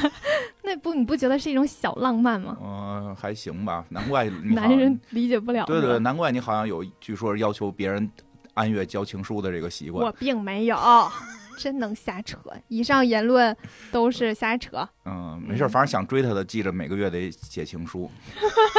[0.62, 2.58] 那不，你不觉得是一种小浪漫吗？
[2.62, 5.64] 嗯，还行吧，难怪男人理解不了。
[5.64, 8.10] 对对，难怪你好像有，据说要求别人。
[8.56, 10.76] 按月交情书的这个习惯，我并没有，
[11.58, 12.38] 真能瞎扯。
[12.68, 13.54] 以上言论
[13.92, 14.86] 都是瞎扯。
[15.04, 18.10] 嗯，没事，反正想追他的，记着每个月得写情书。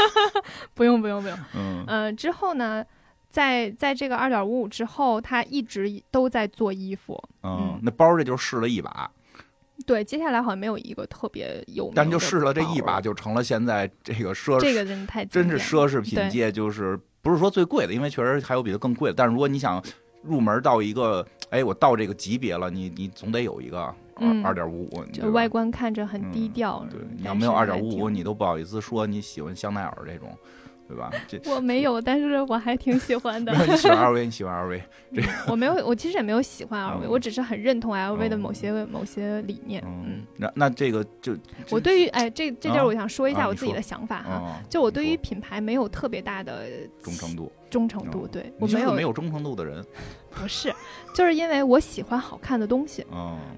[0.73, 1.37] 不用，不用，不用。
[1.55, 2.83] 嗯，呃，之后呢，
[3.29, 7.23] 在在这个二点五五之后，他一直都在做衣服。
[7.43, 9.09] 嗯，那包这就试了一把。
[9.85, 16.99] 对，接下来好像没有一个特别有，但就试了这一把，就成了现在这个奢这个真的太真是奢侈品界就是。
[17.27, 19.13] 不是说最贵的，因为确实还有比它更贵的。
[19.13, 19.83] 但是如果你想
[20.21, 23.79] 入门到一个，哎，我到这个级别了，你你总得有一个
[24.15, 26.85] 二二点五五，就外观看着很低调。
[26.89, 30.29] 对，你要没有二点五五，你都不好意思说你喜欢香奈儿这种。
[30.87, 31.11] 对吧？
[31.27, 33.51] 这 我没有，但是我还挺喜欢的。
[33.65, 34.81] 你喜欢 LV，你喜欢 LV，
[35.13, 35.21] 这
[35.51, 39.83] 我没有，我其实也没有喜欢 LV，我只是很认同 LV 的某些某些理念。
[39.85, 41.35] 嗯，那那这个就
[41.69, 46.65] 我对于哎，这这地儿我想说一下我自己的想法哈，就我对于品牌没有特别大的
[47.01, 47.51] 忠诚度。
[47.69, 49.83] 忠诚度，对我没有没有忠诚度的人，
[50.29, 50.73] 不是，
[51.13, 53.05] 就是因为我喜欢好看的东西，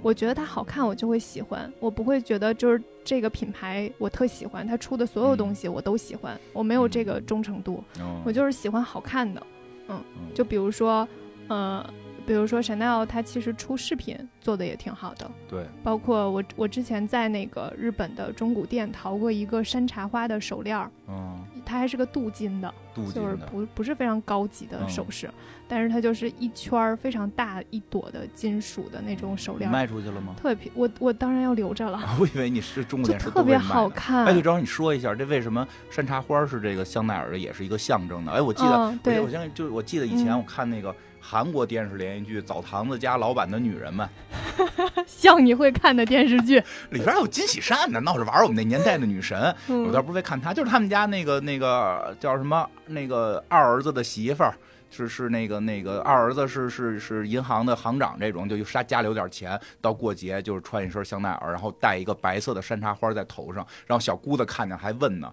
[0.02, 7.84] 我觉得它好看，我就会喜欢，我不会觉得就是这个品牌我特喜欢，它出的所有东西我都喜欢，我没有这个忠诚度，
[8.24, 9.42] 我就是喜欢好看的，
[9.88, 11.08] 嗯，就比如说，
[11.48, 11.86] 呃。
[12.30, 15.32] 比如说 Chanel，它其实出饰品做的也挺好的。
[15.50, 25.28] 对，包括我我之前在那个日本的中古店淘过一个山茶花的手链儿，嗯，它还是个镀金的，镀金就是，不不是非常高级的首饰，
[25.68, 30.36] 但是它就是一圈儿非常大一朵的金属的那种手链儿，卖出去了吗？
[30.40, 33.90] 特别便我我当然要留着了， 啊我以为你是中国就电视特别好。
[33.90, 34.26] 看。
[34.26, 38.32] 哎，对，正好你说一下，这为什么山茶花是这个香奈儿的，也是一个象征的？
[38.34, 40.96] 哎，我记得，嗯，对我我，现在就我记得以前嗯我看那个
[41.30, 44.10] 韩国电视连续剧《澡堂子家老板的女人们》，
[45.06, 46.56] 像你会看的电视剧，
[46.90, 49.40] 里边还有金喜善呢，闹着玩儿我们那年代的女神。
[49.68, 54.56] 我倒嗯，不是为看她，就是他们家那个那个叫什么那个二儿子的媳妇儿。
[54.90, 65.32] 是是那个那个二儿子是是是银行的行长这种，就他家里有点钱，到过节就是穿一身香奈儿，然后戴一个白色的山茶花在头上，然后小姑子看见还问呢，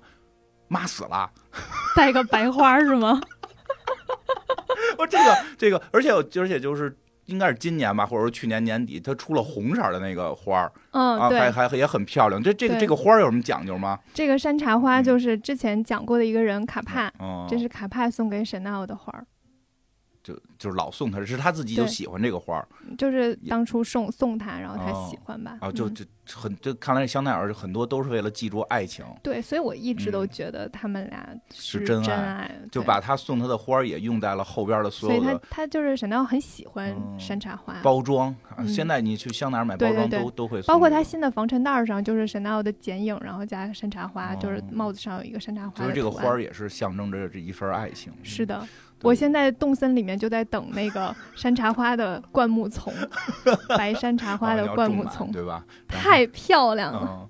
[0.69, 1.31] 妈死了。
[1.97, 3.19] 带个白花是吗？
[4.99, 6.97] 我这个这个，而且我而且就是
[7.27, 12.43] 应该是今年吧，或者说去年年底，它出了红色的那个花儿嗯，啊，还对，还也很漂亮。
[12.43, 13.99] 这这个这个花儿有什么讲究吗？
[14.15, 19.27] 这个山茶花嗯就是之前讲过的一个人卡帕，哦，这是卡帕送给 Chanel 的花儿，
[20.27, 22.67] 就就是老送他，是他自己就喜欢这个花儿
[22.99, 25.57] 就是当初送送他，然后他哦喜欢吧。
[25.61, 38.35] 哦，就嗯就很就看来香奈儿很多都是为了记住爱情，对，所以我一直都嗯觉得他们俩是真真爱爱，就把他送他的花儿也用在了后边的所有所以他他就是 Chanel 很喜欢嗯山茶花，包装。
[38.67, 46.11] 现在你去香奈儿买包装都都会送包括他新的防尘袋儿上就是 Chanel 的剪影，然后加山茶花，就是哦帽子上有一个山茶花所以这个。
[46.17, 48.11] 花儿也是象征着这一份爱情。
[48.23, 48.67] 是的，对
[49.03, 52.93] 我现在动森里面就在等那个 山茶花的灌木丛，
[53.77, 55.65] 白山茶花啊的灌木丛，对吧？
[55.89, 57.09] 太漂亮了。
[57.11, 57.29] 嗯，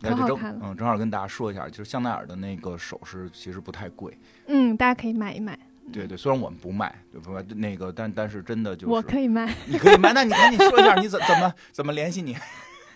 [0.00, 5.58] 那就正可好看了嗯，正好跟大家说一下，就是香奈儿的那个首饰其实不太贵，嗯，大家可以买一买，
[5.92, 7.32] 对对，虽然我们不卖，对不？
[7.54, 9.54] 那个，但但是真的就是我可以卖。
[9.66, 12.34] 你可以卖，那你赶紧说一下你怎怎么怎么联系你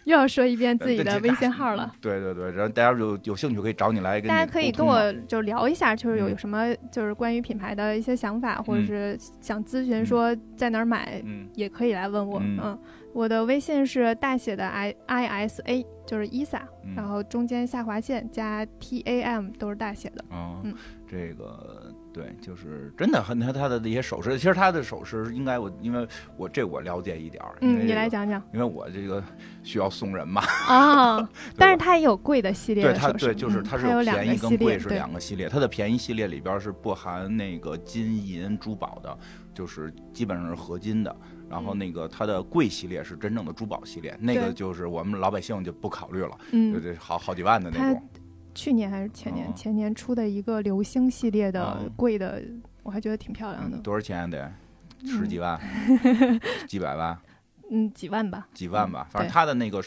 [0.09, 1.93] 又要说一遍自己呃的微信号了。
[2.01, 12.41] 对对对，然后大家有有兴趣可以找你来跟你大家可以跟我就聊一下，就是有嗯什么就是关于品牌的一些想法，或者嗯是想咨询说在哪儿买，嗯也可以来问我。
[12.41, 12.79] 嗯嗯，
[13.13, 20.25] 我的微信是大写的 i i s a，就是 isa，嗯然后中间下划线加 t a m 都是大写的。
[20.35, 20.75] 啊嗯，
[21.07, 29.23] 这个对，就是真的很他他的那些首饰，其实他的首饰应该我因为我这我了解一点儿，你这个，来讲讲因为我这个
[29.63, 31.31] 需要送人嘛， 啊。
[31.57, 39.17] 但是它也有贵的系列对它对就是嗯它是有两便宜跟贵是两个系列，它的便宜系列里边是不含那个金银珠宝的，
[39.55, 41.15] 就是基本上是合金的。
[41.49, 48.03] 然后嗯那个它的贵系列是真正的珠宝系列，那个就是我们老百姓就不考虑了，对嗯，对，好好几万的那种。
[48.59, 49.53] 去年还是前年，哦。
[49.55, 51.89] 前年出的一个流星系列的哦。
[51.95, 52.43] 贵的，
[52.83, 53.77] 我还觉得挺漂亮的。
[53.77, 54.53] 嗯，，多少钱得？
[55.05, 55.57] 十几万、
[56.67, 57.17] 几百万、
[57.71, 58.49] 嗯，几万吧。
[58.53, 59.33] 几万吧，反正对。
[59.33, 59.81] 它的那个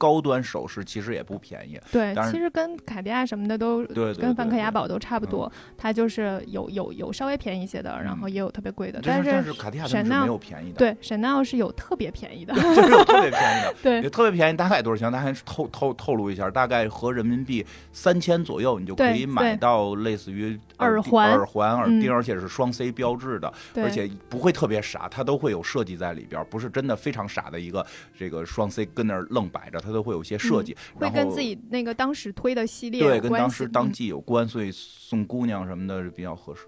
[0.00, 1.78] 高端首饰其实也不便宜。
[1.92, 3.84] 对其实跟卡地亚什么的都
[4.14, 13.74] 跟梵克雅宝都差不多，它就是有有有稍微便宜一些的，然后也有特别贵的，嗯但是但是卡地亚是没有便宜的，对 Chanel 是有特别便宜的，就是有特别便宜的。
[13.82, 14.00] 对。
[14.00, 15.12] 也特别便宜，大概多少钱？
[15.12, 22.00] 大概透透透露一下，大概合人民币三千左右，你就可以买到类似于耳环耳环、耳嗯。
[22.00, 27.84] 钉，而且是双 C 标志的，对，而且不会特别傻，它都会有设计在里边，不是真的非常傻的一个
[28.16, 36.62] 这个双 C 跟那儿愣摆着，它都会有一些设计，嗯会跟自己那个当时推的系列对跟当时当嗯季有关，所以送姑娘什么的是比较合适。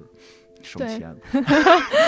[0.65, 1.13] 省钱，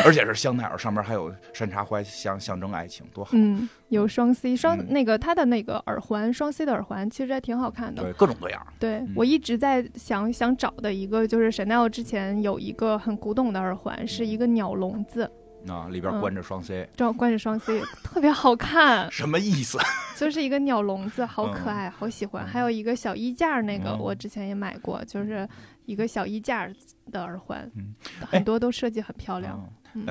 [0.06, 3.32] 而且是香奈儿，上面还有山茶花，象象征爱情，多好！
[3.34, 8.04] 嗯，有双 C 双、嗯那个它的那个耳环双 C 的耳环其实还挺好看的。
[8.04, 8.66] 对，各种各样。
[8.78, 15.28] 对、嗯我一直在想想找的一个就是 Chanel 之前有一个很古董的耳环，是一个鸟笼子，
[15.68, 19.78] 啊，里边嗯关着双 C，、这关着双 C 特别好看， 什么意思？
[20.16, 22.44] 就是一个鸟笼子，好可嗯爱，好喜欢。
[22.44, 25.48] 嗯还有一个小衣架，那个嗯我之前也买过，就是
[25.86, 26.68] 一个小衣架
[27.10, 27.94] 的耳环，嗯
[28.30, 29.60] 很多都设计很漂亮。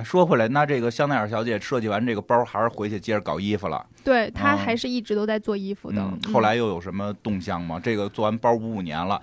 [0.04, 3.86] 说回来，那这个香奈儿小姐设计完这个包，还是回去接着搞衣服了。
[4.04, 6.02] 对她哦还是一直都在做衣服的。
[6.02, 7.80] 嗯，嗯后来又有什么动向吗？
[7.84, 9.22] 这个做完包五五年了，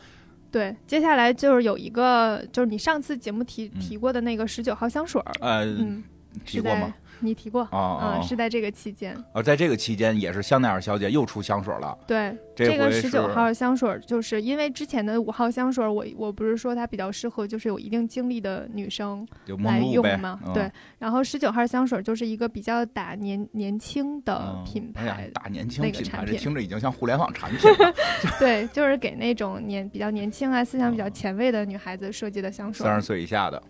[0.50, 6.04] 对，接下来就是有一个，就是你上次节目提嗯提过的那个十九号香水儿，呃，嗯，是在
[6.44, 6.92] 提过吗？
[7.22, 9.14] 你提过啊啊嗯，是在这个期间。
[9.34, 9.42] 啊！
[9.42, 11.94] 在这个期间，也是香奈儿小姐又出香水了。
[12.06, 19.26] 对，这回个十九号香水儿，就是因为之前的五号香水儿，我我不是说它比较适合就是有一定经历的女生
[19.62, 20.40] 来用嘛？
[20.46, 27.94] 嗯对，，然后十九号香水就是一个比较打年年轻的嗯品哎呀牌，打年轻那个品牌，产品这听着已经像互联网产品了。
[28.40, 32.94] 对，就是给那种年比较年轻啊、思想比较前卫的女孩子设计的香水三。
[32.98, 33.62] 十岁以下的，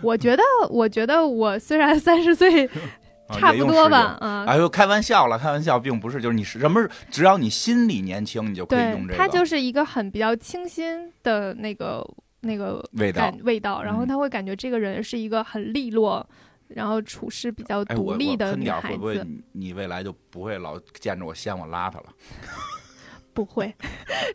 [0.02, 2.68] 我觉得，我觉得我虽然 三十岁，
[3.32, 9.16] 差不多吧，啊，哎呦，开玩笑了，开玩笑，并不是，就是你是什么，只要你心里年轻，你就可以用这个。
[9.16, 12.04] 它就是一个很比较清新的那个
[12.40, 16.26] 那个味道味道，然后他会感觉这个人是一个很利落，
[16.68, 18.88] 然后处事比较独立的女孩子。
[18.88, 19.20] 会不会
[19.52, 22.06] 你未来就不会老见着我嫌我邋遢了？
[23.32, 23.72] 不会，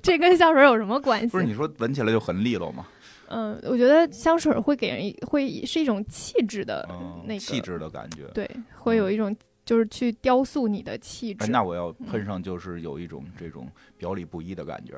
[0.01, 1.27] 这跟香水有什么关系？
[1.27, 2.85] 不是你说闻起来就很利落吗？
[3.27, 6.87] 嗯，我觉得香水会给人会是一种气质的
[7.25, 11.49] 那个气质的感觉，对，会有一种就是去雕塑你的气质。
[11.49, 14.93] 那我要喷上，就是有一种这种表里不一的感觉，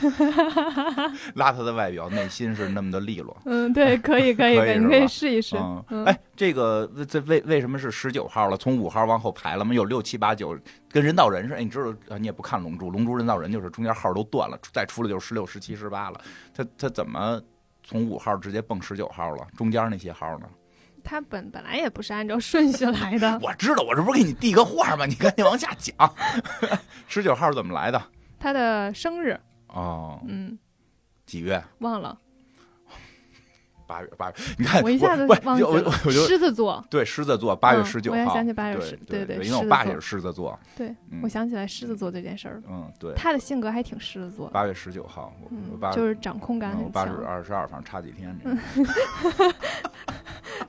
[1.34, 3.36] 邋遢的外表，内心是那么的利落。
[3.44, 5.56] 嗯，对，可以，可以， 可以，你可以试一试。
[5.90, 8.56] 嗯哎，这个这为为什么是十九号了？
[8.56, 9.74] 从五号往后排了吗？
[9.74, 10.56] 有六七八九，
[10.88, 11.56] 跟人造人似的。
[11.56, 16.20] 哎你知道，你也不看龙珠，龙珠人造人就是中间号都断了，再出来就是十六、十七、十八了。
[16.54, 17.40] 他他怎么
[17.82, 19.46] 从五号直接蹦十九号了？
[19.56, 20.46] 中间那些号呢？
[21.02, 23.38] 他本本来也不是按照顺序来的。
[23.42, 25.06] 我知道，我这不是给你递个话吗？
[25.06, 25.94] 你赶紧往下讲。
[27.08, 28.02] 十九号怎么来的？
[28.38, 29.38] 他的生日。
[29.68, 30.20] 哦。
[30.26, 30.58] 嗯。
[31.26, 31.62] 几月？
[31.78, 32.18] 忘了。
[33.90, 35.90] 八月八月，你看我一下子忘记了。
[35.90, 36.84] 狮子座。
[36.88, 38.16] 对，狮子座，八月十九号。
[38.16, 40.56] 我也想起八月十，对对，因为我爸也是狮子座。
[40.76, 42.62] 对，我想起来狮子座这件事儿了。
[42.68, 43.12] 嗯，对。
[43.14, 44.48] 他的性格还挺狮子座。
[44.50, 46.92] 八月十九号，嗯，就是掌控感很强。
[46.92, 48.32] 八月二十二，反正差几天。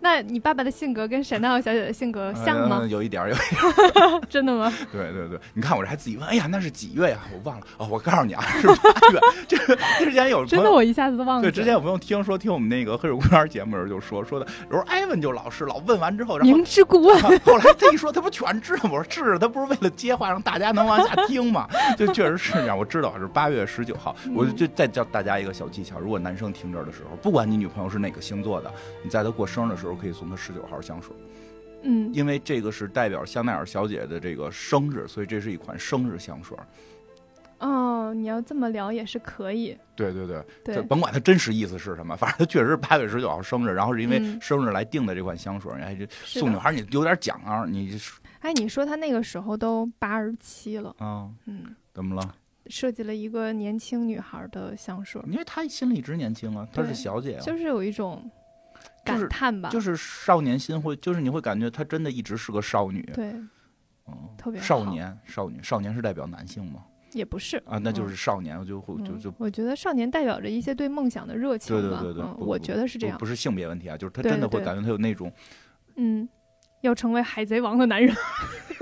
[0.03, 2.83] 那你爸爸的性格跟沈娜小姐的性格像吗？
[2.89, 4.21] 有一点，有一点。
[4.29, 4.71] 真的吗？
[4.91, 7.19] 对对对，你看我这还自己问，哎呀，那是几月呀？
[7.33, 8.73] 我忘了哦，我告诉你啊，是八
[9.11, 9.19] 月。
[9.47, 9.57] 这
[10.03, 11.41] 之前有真的，我一下子都忘了。
[11.43, 17.21] 对，之前有朋友听说听我们那个黑水公园节目的时候就说说的，有时候艾文就老是老问完之后，明知故问。
[17.21, 18.89] 后来他一说，他不全知道？
[18.91, 21.67] 我说是，他不是为了接话让大家能往下听吗？
[21.97, 22.77] 就确实是这样。
[22.77, 28.71] 我知道是八月十九号，我就再教大家一个小技巧：如果男生听这的时候，不管你女朋友是哪个星座的，
[29.03, 31.15] 你在她过生日的时候可以送她十九号香水。
[31.83, 36.57] 嗯，因为这个是代表香奈儿小姐的这个生日，所以这是一款生日香水。
[37.59, 39.77] 哦，你要这么聊也是可以。
[39.95, 45.71] 对对对，对，甭管它真实意思是什么，反正它确实是八月十九号生日，然后是因为生日来定的这款香水。
[45.73, 47.99] 哎，这送女孩你有点讲啊，你。
[48.39, 51.29] 哎，你说他那个时候都八十七了啊？
[51.45, 52.35] 嗯，怎么了？
[52.67, 58.29] 设计了一个年轻女孩的香水，因为她心里一直年轻啊，她是小姐，啊就是有一种
[59.03, 63.33] 感叹吧，就是少年心会，就是你会感觉她真的一直是个少女，对，
[64.07, 66.83] 嗯，特别少年，少女，少年是代表男性吗？
[67.13, 75.31] 也不是啊，那就是少年，就会就就我觉得少年代表着一些对梦想的热情，对对对对，我觉得是这样，不是性别问题啊，就是他真的会感觉他有那种，
[75.97, 76.27] 嗯，
[76.79, 78.15] 要成为海贼王的男人，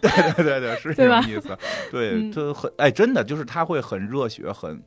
[0.00, 1.56] 对对对对，是这个意思，
[1.92, 4.82] 对，就很哎，真的就是他会很热血，很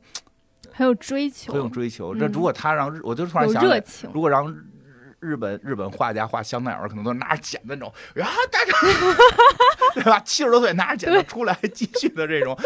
[0.80, 2.14] 很有追求，很有追求。
[2.14, 3.62] 这如果他让，我就突然想，
[4.14, 4.56] 如果让。
[5.22, 8.72] 日本日本画家画香奈儿，可能都拿着剪子那种，然后大家，
[9.92, 10.18] 对吧？
[10.20, 12.58] 七十多岁拿着剪子出来，继续的这种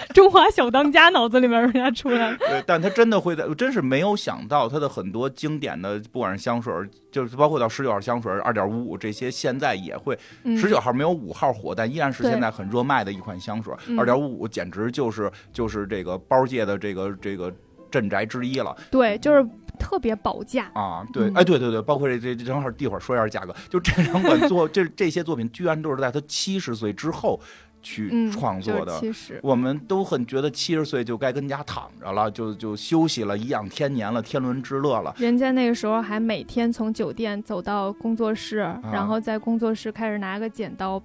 [0.14, 2.34] 中华小当家，脑子里面人家出来。
[2.48, 6.72] 对，但他真的会在，真是没有想到他的很多经典的，不管是香水，
[7.10, 10.18] 就是包括到十九号香水二点五五这些，现在也会。
[10.56, 13.74] 十九号没有五号火，但依然是现在很热卖的一款香水。
[13.98, 17.52] 二点五五简直就是就是这个包界的这个这个
[17.90, 18.76] 镇宅之一了。
[18.90, 19.46] 对，就是。
[19.80, 21.06] 特别保价啊！
[21.12, 23.54] 对，哎，对对对，包括这这正好一会儿说一下价格。
[23.70, 27.40] 就这两款作， 这这些作品居然都是在他七十岁之后
[27.82, 29.00] 去创作的。
[29.42, 35.14] 我们都很觉得七十岁就该跟家躺着了，就就休息了，颐养天年了，天伦之乐了。
[35.18, 38.58] 人家那个时候还每天从酒店走到工作室，
[38.92, 41.02] 然后在工作室开始拿个剪刀，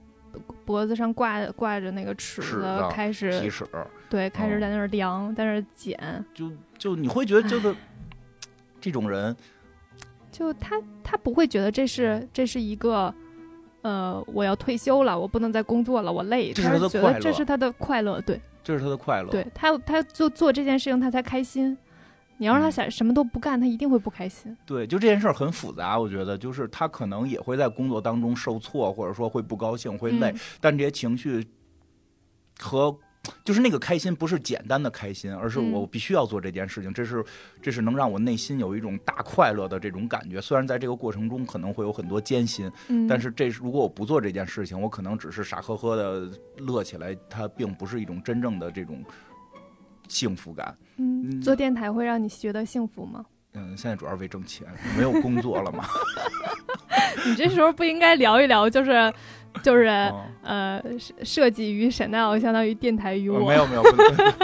[0.66, 3.32] 脖子上挂挂着那个尺子，开始。
[4.10, 6.26] 对，开始在那儿量，在那儿剪。
[6.34, 7.76] 就就你会觉得就是。
[8.82, 9.34] 这种人，
[10.30, 13.16] 就他他不会觉得这是这是一个，
[13.84, 16.52] 呃，我要退休了，我不能再工作了，我累。
[16.52, 19.30] 这是他的快乐，这是他的快乐，对，这是他的快乐。
[19.30, 21.78] 对他，他就做这件事情，他才开心。
[22.38, 24.58] 你要让他想什么都不干，他一定会不开心。
[24.66, 31.48] 对，就这件事儿很复杂，我觉得就是他可能也会在工作当中受挫，或者说会不高兴，会累，但这些情绪
[32.60, 32.98] 和。
[33.46, 36.94] 就是那个开心，不是简单的开心，而是我必须要做这件事情。
[36.94, 37.24] 这是，
[37.62, 40.42] 这是能让我内心有一种大快乐的这种感觉。
[40.42, 42.70] 虽然在这个过程中可能会有很多艰辛，
[43.08, 49.02] 但是这如果我不做这件事情，我可能只是傻呵呵的乐起来，它并不是一种真正的这种
[50.10, 50.76] 幸福感。
[50.98, 53.26] 嗯，做电台会让你觉得幸福吗？
[53.54, 55.86] 嗯，现在主要是为挣钱，没有工作了嘛。
[57.26, 59.14] 你这时候不应该聊一聊，就是。
[59.62, 59.86] 就是
[60.42, 60.82] 呃，
[61.24, 63.48] 设计与 Chanel 相当于电台与我。
[63.48, 63.84] 没有没有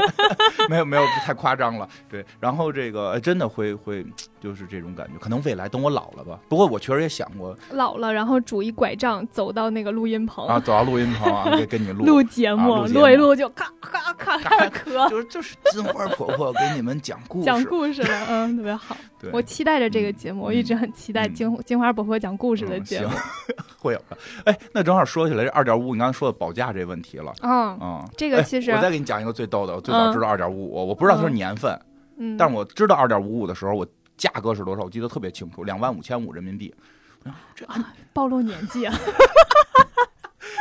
[0.69, 1.87] 没有没有太夸张了。
[2.09, 4.05] 对，然后这个真的会会
[4.39, 6.39] 就是这种感觉，可能未来等我老了吧。
[6.47, 15.09] 不过我确实也想过老了，然后拄一拐杖走到那个录音棚啊，走到录音棚啊，给跟你录 录节目，录一录就咔咔咔咔咳。
[15.09, 18.95] 就是就是金花婆婆给你们讲故事，讲故事了，嗯，特别好。
[19.33, 23.09] 我期待着这个节目，我一直很期待金金花婆婆讲故事的节目。
[23.77, 24.17] 会有的。
[24.45, 27.33] 哎，那正好说起来这二点五五，你刚才说的保价这问题了。
[27.41, 31.79] 嗯嗯，这个其实我再给你讲一个最逗的，我最早知道二点五五，我不知道它是年份，
[32.17, 33.85] 嗯，但是我知道二点五五的时候，我
[34.17, 36.73] 价格是多少，我记得特别清楚，两万五千五人民币。
[37.53, 37.65] 这
[38.13, 38.95] 暴露年纪啊！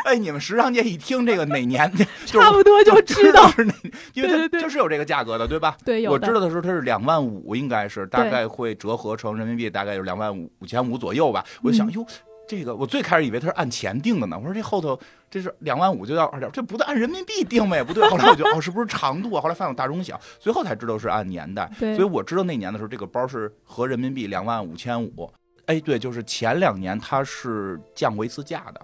[0.05, 1.91] 哎，你们时尚界一听这个哪年，
[2.27, 3.75] 就差不多就知道是哪，
[4.15, 5.77] 因为它就是有这个价格的，对吧？
[5.85, 11.45] 对，我知道的时候它是两万五，应该是大概会折合成人民币，大概有两万五五千五左右吧。
[11.63, 12.05] 我就想，哟，
[12.49, 14.39] 这个我最开始以为它是按钱定的呢。
[14.39, 14.99] 我说这后头
[15.31, 18.09] 这是两万五就要二点，这不对，按人民币定呗，不对。
[18.09, 19.41] 后来我就哦，是不是长度啊？
[19.43, 21.71] 后来发现大中小，最后才知道是按年代。
[21.79, 25.31] 所以我知道那年的时候，这个包是合人民币两万五千五。
[25.67, 28.81] 哎，对，就是前两年它是降过一次价的。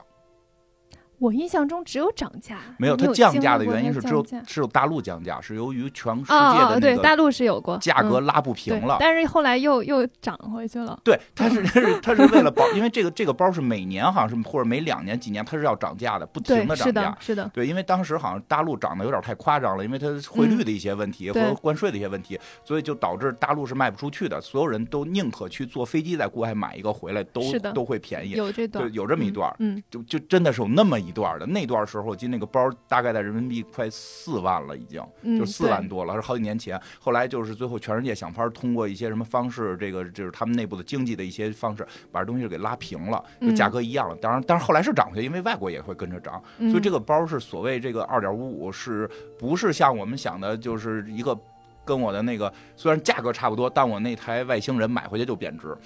[1.24, 11.00] 我印象中只有涨价，没有它降价的原因是只有只有大陆降价，是由于全世界的对大陆是有过价格拉不平了，但是后来又又涨回去了。
[11.02, 27.40] 对，它是 它是它是为了保，因为这个这个包是每年好像是或者每两年几年它是要涨价的，不停的涨价，是的，对，因为当时好像大陆涨得有点太夸张了，因为它汇率的一些问题和关税的一些问题，所以就导致大陆是卖不出去的，所有人都宁可去坐飞机在国外买一个回来，都
[27.72, 31.86] 都会便宜，有这段有这么一段，嗯，就就真的是有那么一段的那段。
[31.86, 35.00] 时候我记得那个包大概在人民币快四万了，已经
[35.38, 36.80] 就四万多了，是好几年前。
[36.98, 44.16] 后来就是最后全世界想法通过一些什么方式，这个就是他们内部的经济的一些方式，把这东西给拉平了，就价格一样了。
[44.16, 46.42] 当然，但是后来是涨回去，因为外国也会跟着涨。
[46.58, 49.08] 所以这个包是所谓这个二点五五，是
[49.38, 51.38] 不是像我们想的，就是一个
[51.84, 55.76] 跟我的那个虽然价格差不多，但我那台外星人买回去就贬值。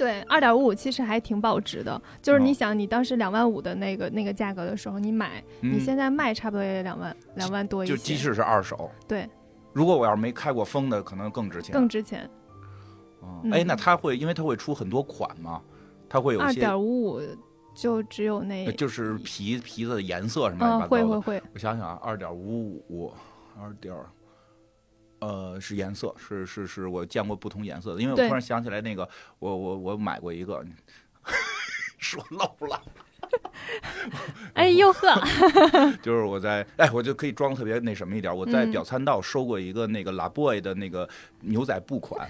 [0.00, 2.00] 对，二点五五其实还挺保值的。
[2.22, 7.94] 就是你想，你当时两万五的那个那个价格的时候，你买，你现在卖差不多也两万两万多一些。
[7.94, 8.90] 就即使是二手。
[9.06, 9.28] 对。
[9.74, 11.74] 如果我要是没开过封的，可能更值钱。
[11.74, 12.26] 更值钱。
[13.20, 15.60] 哦，哎，那它会，因为它会出很多款嘛，
[16.08, 16.40] 它会有。
[16.40, 17.20] 二点五五
[17.74, 18.72] 就只有那。
[18.72, 20.88] 就是皮皮子的颜色什么的。
[20.88, 21.42] 会会会。
[21.52, 23.12] 我想想啊，二点五五，
[23.60, 23.94] 二点。
[25.20, 29.08] 呃，是颜色，是是是我见过不同颜色的，因为我突然想起来那个，
[29.38, 30.64] 我我我买过一个，
[31.98, 32.82] 说漏了，
[34.54, 35.20] 哎呦呵，
[36.02, 41.08] 就是我在哎，我就可以装特别那什么一点，我在表参道收过一个那个 La Boy 的那个
[41.40, 42.28] 牛仔布款，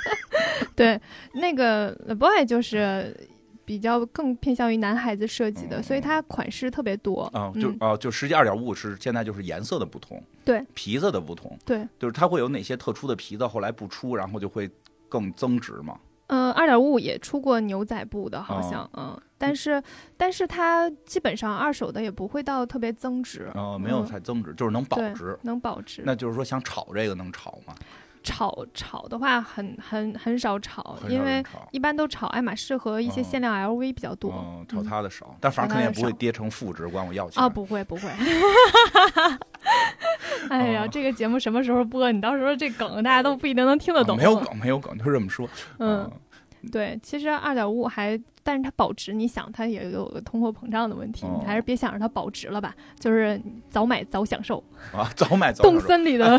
[0.74, 1.00] 对，
[1.34, 3.28] 那个 La Boy 就是。
[3.64, 7.22] 比较更偏向于男孩子设计的，所以它款式特别多。
[7.32, 14.70] 啊，就啊，就实际二点五五是现在就是颜色的不同，对，皮子的不同，对，就是它会有哪些特殊的皮子，后来不出，然后就会
[15.08, 15.98] 更增值嘛。
[16.28, 19.82] 嗯，二点五五也出过牛仔布的，好像，嗯，但是
[20.16, 23.50] 但是它基本上二手的也不会到特别增值。
[23.54, 26.02] 哦，没有太增值，就是能保值，能保值。
[26.04, 27.74] 那就是说想炒这个能炒吗？
[28.24, 34.32] 炒炒的话很很很少炒，因为一般都炒爱马仕和一些限量 LV 比较多。
[34.32, 37.42] 嗯，炒它的少，但反正肯定也不会跌成负值，管我要钱。
[37.42, 38.08] 啊，不会不会。
[40.50, 42.10] 哎呀，这个节目什么时候播？
[42.10, 44.16] 你到时候这梗大家都不一定能听得懂。
[44.16, 45.48] 没有梗，没有梗，就这么说。
[45.78, 46.10] 嗯，
[46.70, 48.20] 对，其实二点五五还。
[48.46, 52.74] 但是它保值，你想它也有个通货膨胀的问题，你还是别想着它保值了吧。
[53.00, 53.40] 就是
[53.70, 54.62] 早买早享受
[54.92, 56.38] 啊，早买早享受动森里的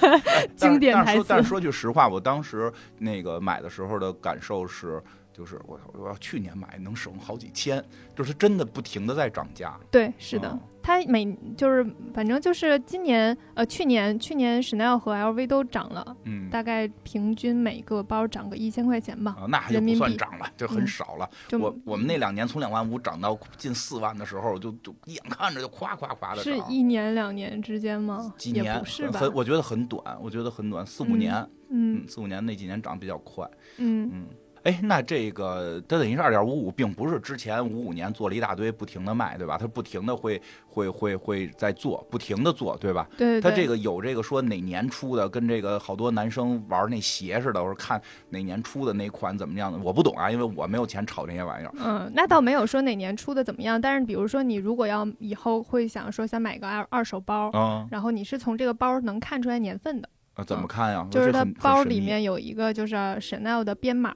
[0.54, 1.24] 经典台词。
[1.26, 5.02] 但是说句实话，我当时那个买的时候的感受是。
[5.38, 7.82] 就是我，我要去年买能省好几千，
[8.16, 9.78] 就是真的不停的在涨价。
[9.88, 19.36] 对，是的，它每就是反正就是今年呃去年去年 Chanel 和 LV 都涨了，嗯，大概平均每个包涨个一千块钱吧。
[19.38, 21.30] 啊，那还不算涨了，就很少了。
[21.52, 28.34] 我我们那两年从两万五涨到近四万的时候，就就眼看着就夸夸夸的是一年两年之间吗？
[28.36, 28.84] 几年？
[28.84, 31.48] 是很，我觉得很短，我觉得很短，四五年。
[31.70, 33.46] 嗯，四五年那几年涨比较快。
[33.76, 34.26] 嗯嗯。
[34.68, 39.56] 哎，那这个它等于是二点五五，并不是之前五五年做了一大堆，不停的卖，对吧？
[39.56, 43.08] 它不停的会会会会在做，不停的做，对吧？
[43.16, 43.40] 对。
[43.40, 47.98] 它这个有这个说哪年出的，跟这个好多男生玩那鞋似的，我说看
[48.28, 51.72] 哪年出的那款怎么样的，我不懂啊，因为我没有钱炒这些玩意儿。
[51.78, 60.06] 嗯，那倒没有说哪年出的怎么样，但是比如说你如果要以后会想说想买个二二手包，嗯，然后你是从这个包能看出来年份的。
[60.34, 61.08] 啊，怎么看呀？
[61.10, 64.14] 就是它包里面有一个就是 Chanel 的编码。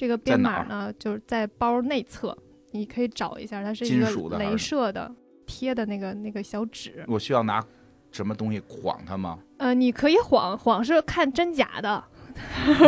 [0.00, 2.34] 这个编码呢，就是在包内侧，
[2.70, 7.04] 你可以找一下，它是一个镭射的贴的那个那个小纸。
[7.06, 7.62] 我需要拿
[8.10, 9.40] 什么东西晃它吗？
[9.58, 12.02] 呃，你可以晃晃，是看真假的。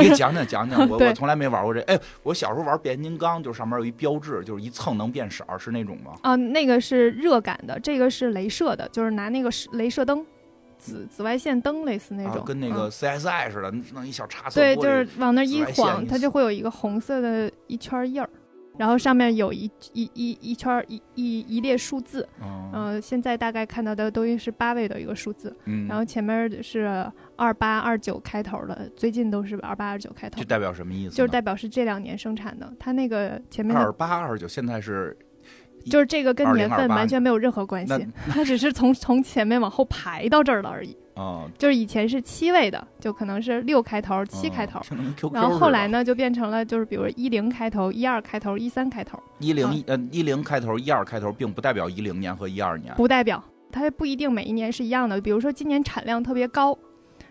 [0.00, 1.82] 你讲讲讲讲， 我我从来没玩过这。
[1.82, 6.12] 哎，我小时候玩变形金刚，就上面有一标志，就是一蹭能变色，是那种吗？
[6.22, 10.24] 啊，那个是热感的，这个是镭射的，就是拿那个镭射灯。
[10.82, 14.60] 紫紫外线灯类似那种，跟那个 CSI 似的，弄一小插色。
[14.60, 18.28] 对，就是往那一晃，它就会有一个红色的一圈印儿，
[18.76, 22.28] 然后上面有一一一一圈一一一列数字。
[22.42, 25.56] 嗯，现在大概看到的都是八位的一个数字。
[25.66, 30.40] 嗯，然后前面是二八二九开头的，最近都是二八二九开头。
[30.40, 31.14] 这代表什么意思？
[31.14, 32.72] 就是代表是这两年生产的。
[32.80, 35.16] 它那个前面二八二九现在是。
[35.90, 40.96] 就是这个跟年份完全没有任何关系，它只是从从前面往后排到这儿了而已。
[41.14, 44.80] 哦，就是以前是七位的，就可能是六开头、七开头，
[45.30, 49.22] 然后后来呢就变成了就是比如一零开头、一二开头、一三开头。
[49.38, 52.94] 一零呃一零开头、一二开头，并不代表一零年和一二年。
[52.94, 55.20] 不代表，它不一定每一年是一样的。
[55.20, 56.76] 比如说今年产量特别高，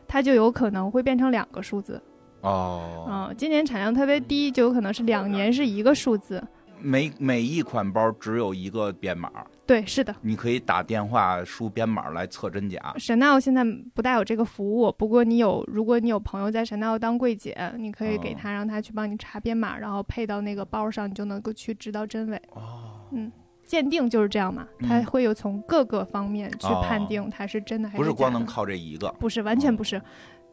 [0.07, 1.99] 它就有可能会变成两个数字。
[2.41, 6.43] 哦，嗯，今年产量特别低，就有可能是两年是一个数字。
[6.81, 9.31] 每每一款包只有一个编码，
[9.65, 12.93] 对，是的，你可以打电话输编码来测真假。
[12.97, 13.63] 神奈现在
[13.93, 22.41] 不带有这个服务，不过你有，如果你有朋友在神奈 l 当柜姐，你可以给他，让他去帮你查编码，然后配到那个包上，你就能够去知道真伪。
[22.53, 23.31] 哦，嗯，
[23.65, 30.01] 鉴定就是这样嘛，他会有从各个方面去判定它是真的还是不是光能靠这一个，不是，完全不是。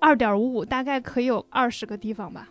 [0.00, 2.48] 二点五五大概可以有二十个地方吧。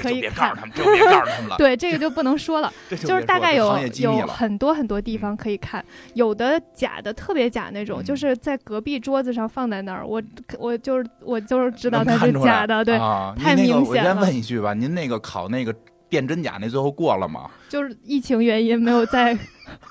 [0.00, 1.56] 可以告诉他们，就别告诉他们了。
[1.58, 2.72] 对，这个就不能说了。
[3.04, 5.84] 就是大概有有很多很多地方可以看，
[6.14, 10.22] 有的假的特别假那种，就是在隔壁桌子上放在那儿，我
[10.58, 12.98] 我就是我就是知道它是假的，对，
[13.36, 13.80] 太明显了。
[13.80, 15.74] 我先问一句吧，您那个考那个
[16.08, 17.50] 辨真假那最后过了吗？
[17.68, 19.36] 就是疫情原因没有再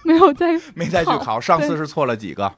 [0.04, 2.52] 没有再没再去考，上次是错了几个？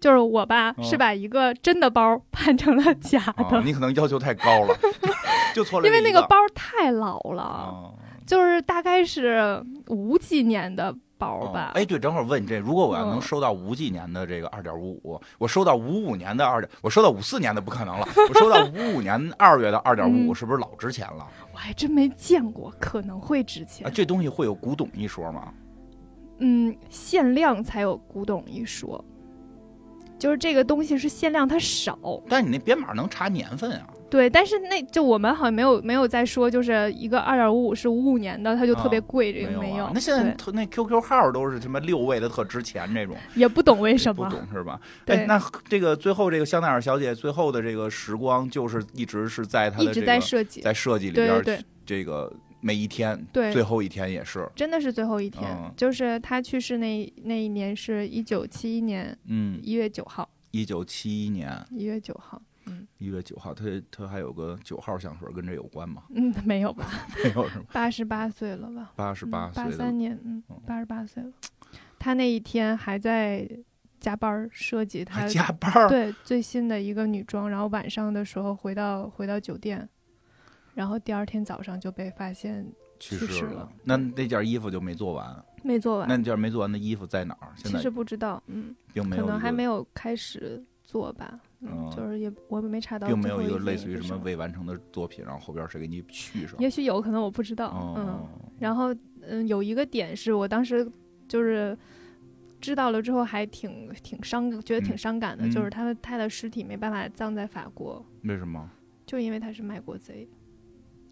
[0.00, 3.18] 就是我吧，是把一个真的包判成了假
[3.50, 3.60] 的。
[3.62, 4.74] 你可能要求太高了，
[5.54, 5.86] 就错了。
[5.86, 7.94] 因为那个包太老了，
[8.26, 11.72] 就是大概是五几年的包吧。
[11.74, 18.08] 哎，对，正好问你这，如果我要能收到五几年的这个二点五五，我收到五五年的二点，我收到五四年的不可能了。
[18.28, 21.26] 我收到五五年二月的二点五五，是不是老值钱了？
[21.52, 23.90] 我还真没见过，可能会值钱。
[23.92, 25.52] 这东西会有古董一说吗？
[26.38, 29.04] 嗯，限量才有古董一说。
[30.18, 31.98] 就是这个东西是限量，它少。
[32.28, 33.88] 但你那编码能查年份啊？
[34.10, 39.90] 对，但是那就我们好像没有没有在说，就是一个二点五五是五五年的，它就特别贵，这个没有。
[39.94, 43.16] 那现在那 QQ 号都是什么六位的，特值钱这种。
[43.34, 44.28] 也不懂为什么。
[44.28, 44.80] 不懂是吧？
[45.06, 45.24] 对。
[45.26, 52.32] 那这个最后这个香奈儿小姐最后的这个时光，就是一直是在她的一直在设计，在设计里边，对这个。
[52.62, 55.48] 每一天，对，最后一天也是，真的是最后一天，
[55.78, 62.38] 就是她去世那那一年是一九七一年，嗯，一月九号，一九七一年一月九号，
[62.70, 66.04] 嗯，一月九号，他他还有个九号香水跟这有关吗？
[66.14, 66.86] 嗯，没有吧，
[67.22, 67.64] 没有是吗？
[67.72, 68.92] 八十八岁了吧？
[68.96, 71.30] 八十八岁，八三年，嗯，八十八岁了，
[71.98, 73.48] 他那一天还在
[73.98, 79.88] 加班设计，他加班，对最新的一个女装，然后晚上的时候回到回到酒店。
[80.72, 82.64] 然后第二天早上就被发现
[82.98, 83.68] 去世了。
[83.84, 86.08] 那那件衣服就没做完，没做完。
[86.08, 87.52] 那件没做完的衣服在哪儿？
[87.56, 91.38] 其实不知道，嗯，并没有，可能还没有开始做吧。
[91.60, 96.58] 嗯，就是也我没查到，并没有一个类似于什么未完成的作品，然后后边谁给你续上？
[96.58, 97.94] 也许有可能我不知道。
[97.96, 98.26] 嗯，
[98.58, 100.90] 然后嗯，有一个点是我当时
[101.28, 101.76] 就是
[102.60, 108.04] 知道了之后还挺挺伤，觉得挺伤感的，就是他的他的尸体没办法葬在法国。
[108.22, 108.70] 为什么？
[109.04, 110.28] 就因为他是卖国贼。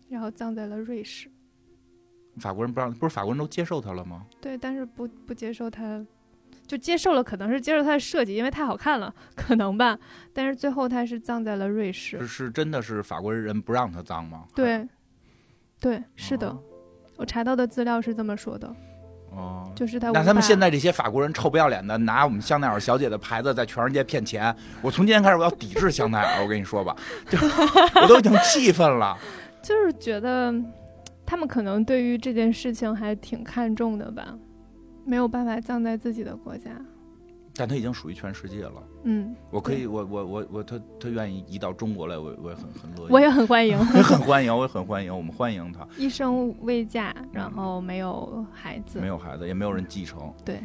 [0.09, 1.31] 然后葬在了瑞士。
[2.39, 4.25] 法国人不让，不是法国人都接受他了吗？
[4.41, 6.03] 对，但是不不接受他，
[6.69, 9.99] 就接受了，可能是接受他的设计，因为太好看了，可能吧。
[10.35, 12.25] 但是最后他是葬在了瑞士。
[12.27, 14.45] 是真的是法国人不让他葬吗？
[14.55, 14.87] 对，
[15.81, 16.55] 对，是的，
[17.17, 18.73] 我查到的资料是这么说的。
[19.31, 20.11] 哦，就是他。
[20.11, 24.55] 那他们现在这些法国人臭不要脸的，拿我们香奈儿小姐的牌子在全世界骗钱。
[24.83, 26.95] 我从今天开始我要抵制香奈儿，我跟你说吧，
[27.29, 27.39] 就
[28.03, 29.17] 我都已经气愤了。
[29.63, 30.55] 就是觉得，
[31.27, 34.35] 他们可能对于这件事情还挺看重的吧，
[35.09, 36.71] 没有办法葬在自己的国家，
[37.55, 38.75] 但他已经属于全世界了。
[39.05, 45.89] 嗯，我可以，我我我我，他他愿意移到中国来，我我也很很乐意，我也很欢迎， 也很欢迎，我也很欢迎，我们欢迎他。
[45.97, 50.31] 一生未嫁，然后没有孩子，没有孩子，也没有人继承。
[50.45, 50.61] 对，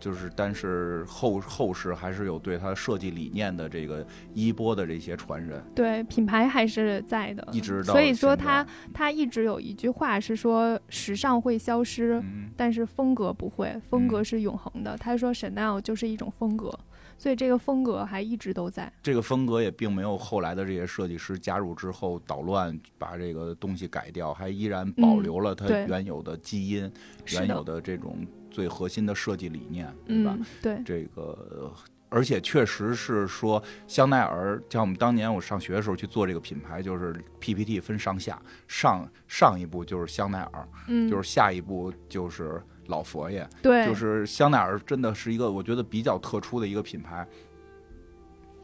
[0.00, 5.62] 就是，但是后后世还是有对它设计理念的这个衣钵的这些传人。
[5.74, 7.84] 对，品牌还是在的，一直。
[7.84, 12.22] 所以说，他他一直有一句话是说，时尚会消失，
[12.56, 14.96] 但是风格不会，风格是永恒的。
[14.96, 16.72] 他说，Chanel 就是一种风格，
[17.18, 18.90] 所以这个风格还一直都在。
[19.02, 26.90] 这个风格也并没有后来的这些设计师加入之后捣乱，把这个东西改掉，还依然保留了它原有的基因，
[27.32, 28.26] 原有的这种。
[28.50, 30.36] 最核心的设计理念，对吧？
[30.60, 31.72] 对这个，
[32.08, 47.26] 而且确实是说，香奈儿像我们当年我上学的时候去做这个品牌，就是 PPT 分上下，上上一步就是香奈儿，嗯，就是下一步就是老佛爷，对，就是香奈儿真的是一个我觉得比较特殊的一个品牌，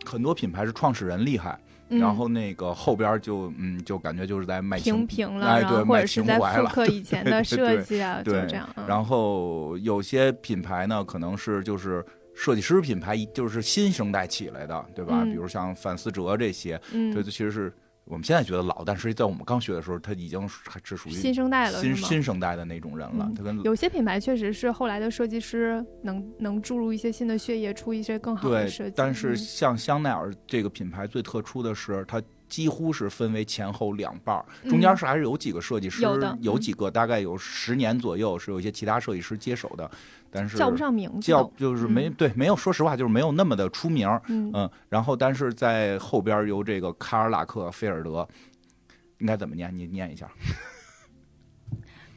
[0.04, 1.58] 很多品牌是创始人厉害。
[1.88, 8.68] 然后那个后边就嗯，就感觉就是在卖平平了，哎，对，或者是在复刻以前的设计啊，就这样。
[8.86, 15.24] 然后有些品牌呢，可能是就是设计师品牌，就是新生代起来的，对吧？
[15.24, 16.80] 比如像范思哲这些，
[17.12, 17.72] 这其实是。
[18.06, 23.28] 我们现在觉得老，但是在我们刚学的时候，他已经还是属于新生代了，新新生代的那种人了。
[23.36, 28.94] 他跟有些品牌确实是后来的设计师能能注入一些新的血液，出一些更好的设计。
[28.96, 36.02] 但是像香奈儿这个品牌最特殊的是，它几乎是分为前后两半儿，中间是还是有几个设计师，
[36.40, 39.90] 有几个大概有十年左右是有一些其他设计师接手的。
[40.28, 42.56] 但是叫不上名字，叫就是没对，没有。
[42.56, 44.08] 说实话，就是没有那么的出名。
[44.28, 48.28] 嗯，然后但是在后边由这个卡尔拉克菲尔德，
[49.18, 49.74] 应该怎么念？
[49.74, 50.28] 你念一下。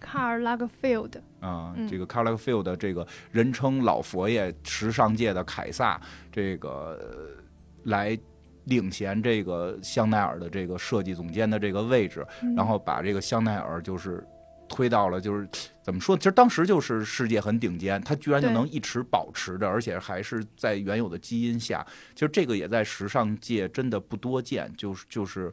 [0.01, 6.01] 卡尔拉克菲尔德啊，这个卡尔拉克菲尔德，这个人称老佛爷，时尚界的凯撒，
[6.31, 7.37] 这个
[7.83, 8.17] 来
[8.69, 14.25] 领衔这个香奈儿的这个设计总监的这个位置，然后把这个香奈儿就是。
[14.71, 15.49] 推到了，就是
[15.81, 16.15] 怎么说？
[16.15, 21.83] 其实当时就是世界很顶尖，它居然就能一直保持着，而且还是在原有的基因下。
[22.13, 25.51] 其实这个也在时尚界真的不多见，就是就是。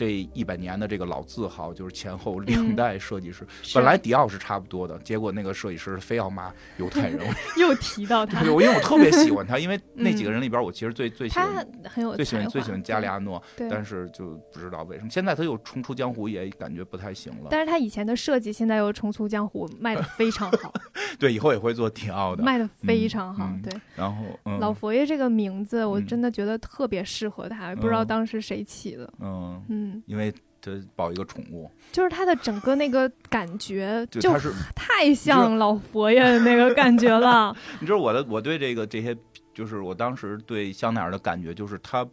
[0.00, 3.46] 这一百年的这个老字号，就是前后两代设计师。
[3.74, 7.20] 本来迪奥是差不多的，结果那个设计师非要骂犹太人。
[7.60, 17.48] 又提到他，因为我特别 喜欢他，因为那几个人里边，我其实最最喜欢，很有最喜欢最喜欢加利亚诺，但是就不知道为什么现在他又重出江湖，也感觉不太行了。
[17.50, 20.72] 但是他以前的设计现在又重出江湖，卖的非常好。
[21.18, 23.46] 对，以后也会做迪奥的，卖的非常好。
[23.62, 24.24] 对，然后
[24.60, 29.12] 老佛爷这个名字，我真的觉得特别适合他，不知道当时谁起的。
[29.20, 29.89] 嗯嗯。
[30.06, 37.56] 因为他抱一个宠物，就是他的整个那个感觉，就是太像老佛爷的那个感觉了。
[37.80, 39.16] 你知道我的，我对这个这些，
[39.54, 42.06] 就是我当时对香奈儿的感觉，就是他，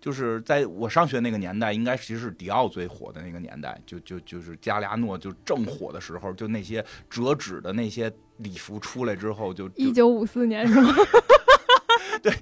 [0.00, 10.94] 就是在我上学那个年代，应该其实是迪奥最火的那个年代，就就就是加利亚诺就正火的时候，就那些折纸的那些礼服出来之后，就一九五四年是吗？
[12.22, 12.32] 对。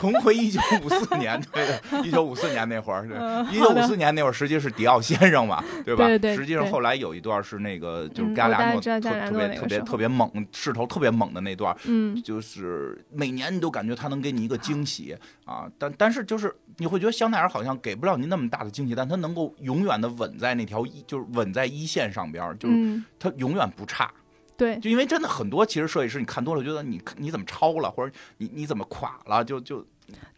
[0.00, 6.06] 重回一九五四年，对的，一九五四年那会儿，对，一九五四年那会儿，实际是迪奥先生嘛，对吧？
[6.06, 6.36] 对对。
[6.36, 24.10] 实际上后来有一段是那个，就是加利亚诺特特别特别特别猛，势头特别猛的那段，嗯，就是每年你都感觉他能给你一个惊喜啊，但但是就是你会觉得香奈儿好像给不了你那么大的惊喜，但他能够永远的稳在那条一，就是稳在一线上边，就是他永远不差。
[24.56, 29.84] 对，就因为真的很多，其实设计师你看多了，觉得你你怎么超了，或者你你怎么垮了，就就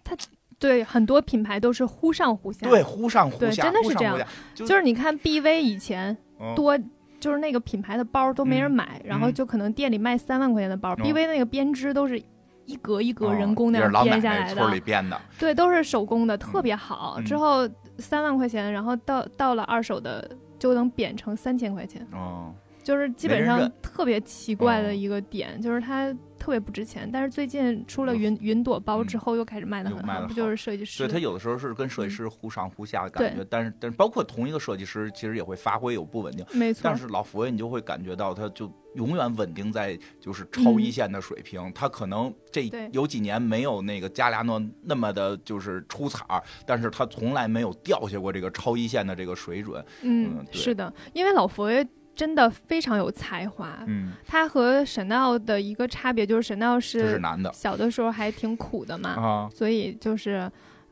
[0.02, 0.16] 他
[0.58, 4.18] 对很多品牌都是忽上忽下，对忽上忽下，真的是这样。
[4.54, 6.16] 就是你看 BV 以前
[6.56, 6.76] 多，
[7.20, 12.20] 就是那个品牌的包都没人买，然后就可能店里卖三万块钱的包，BV 那个编织都是
[12.66, 17.20] 一格一格人工那样编下来的，村里编的，对，都是手工的，特别好。
[17.24, 22.04] 之后三万块钱，然后到到了二手的就能贬成三千块钱。
[22.12, 22.52] 哦。
[22.88, 27.06] 就是基本上特别奇怪的一个点，就是它特别不值钱。
[27.12, 31.06] 但是最近出了云云朵包之后，又开始卖的很好，不就是设计师？
[31.06, 33.44] 对，它有的时候是跟设计师忽上忽下的感觉。
[33.50, 36.42] 但是，但是包括同一个设计师，其实也会发挥有不稳定。
[36.50, 36.80] 没错。
[36.82, 41.70] 但是老佛爷，你就会感觉到他就永远稳定在就是超一线的水平。
[41.74, 49.84] 他可能这有几年没有那个加利亚诺那么的就是出彩儿，但是他从来没有掉下过这个超一线的这个水准。
[50.00, 51.86] 嗯，是的，因为老佛爷。
[52.18, 60.50] 真的非常有才华，嗯，他和沈闹的一个差别就是沈闹是男的，小的时候还挺苦的嘛，啊，所以就是，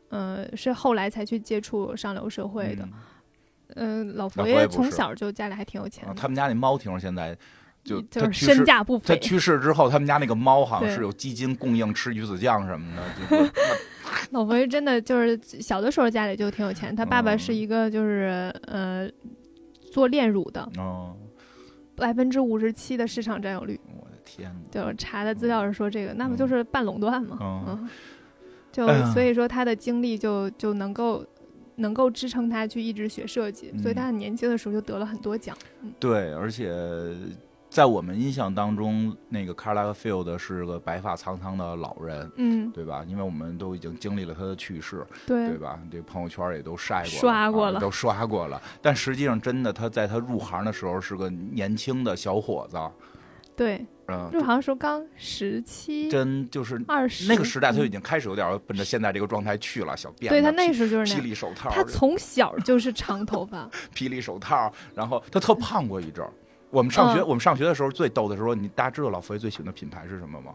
[0.08, 2.88] 呃，是后来才去接触上流社会的，
[3.74, 7.36] 嗯，老佛爷从小就家里还挺有钱，他们家那猫听说现在
[7.82, 12.96] 就就是身价不菲，他去世之后，他们家那个猫好像是有基金供应吃鱼子酱什么
[13.28, 13.52] 的，
[14.30, 19.10] 老佛爷真的就是小的时候家里就挺有钱，他爸爸是一个就是呃。
[19.96, 21.16] 做炼乳的哦，
[21.96, 23.80] 百分之五十七的市场占有率。
[23.98, 24.70] 我的天哪！
[24.70, 27.38] 就查的资料是说这个，那不就是半垄断吗？
[27.66, 27.88] 嗯，
[28.70, 31.24] 就所以说他的经历就就能够
[31.76, 35.56] 能够支撑他去一直学设计，所以他很年轻的时候就得了很多奖。
[35.98, 36.70] 对，而且。
[37.76, 43.04] 在我们印象当中，那个 Carla Field 是个白发苍苍的老人，嗯，对吧？
[43.06, 45.78] 因为我们都已经经历了他的去世，对，对吧？
[45.92, 48.58] 这朋友圈也都晒过，刷过了，都刷过了。
[48.80, 52.78] 但实际上，真的他在他入行的时候是个年轻的小伙子，
[53.54, 66.32] 对，嗯，入行时候刚十七，真就是二十那个时代，他就已经开始有点奔着现在这个状态去了，小辫，对他那时候就是霹雳手套，他从小就是长头发， 霹雳手套，然后他特胖过一阵儿。
[66.76, 70.52] 我们上学，我们上学的时候最逗的时候，你大家知道老佛爷最喜欢的品牌是什么吗？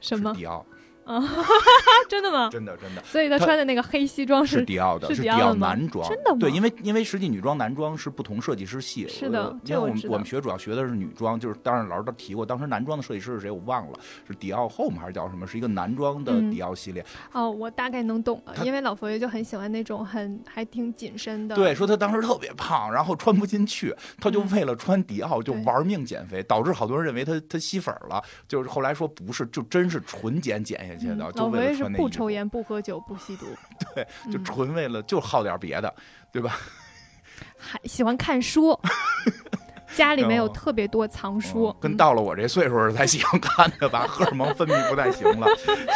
[0.00, 0.32] 什么？
[0.32, 0.64] 迪奥。
[1.06, 1.22] 啊，
[2.08, 2.48] 真的吗？
[2.50, 3.02] 真的真的。
[3.04, 6.08] 所以他穿的那个黑西装是迪奥的，是迪奥男装。
[6.08, 6.38] 真的吗？
[6.40, 9.06] 对，因为因为实际女装男装是不同设计师系。
[9.08, 15.46] 是的，因为我们我们学主要学的是女装，就是当然老师都提过，当时男装的设计师是谁我忘了，是迪奥 Home 还是叫什么？
[15.46, 17.04] 是一个男装的迪奥系列。
[17.32, 21.54] 哦，我大概能懂了，因为老佛爷就很喜欢那种很还挺紧身的。
[21.54, 28.20] 对，说他当时特别胖，然后穿不进去，他就为了穿迪奥就玩命减肥，导致好多人认为他他吸粉了。
[28.48, 31.74] 就是后来说不是，就真是纯减减下去的，就 为了。
[31.74, 33.46] 是不抽烟、不喝酒、不吸毒，
[33.94, 35.94] 对，就纯为了就好点别的，
[36.32, 36.58] 对吧？
[37.58, 38.78] 还喜欢看书，
[39.94, 44.06] 家里面有特别多藏书，跟到了我这岁数才喜欢看的吧？
[44.08, 45.46] 荷尔蒙分泌不太行了，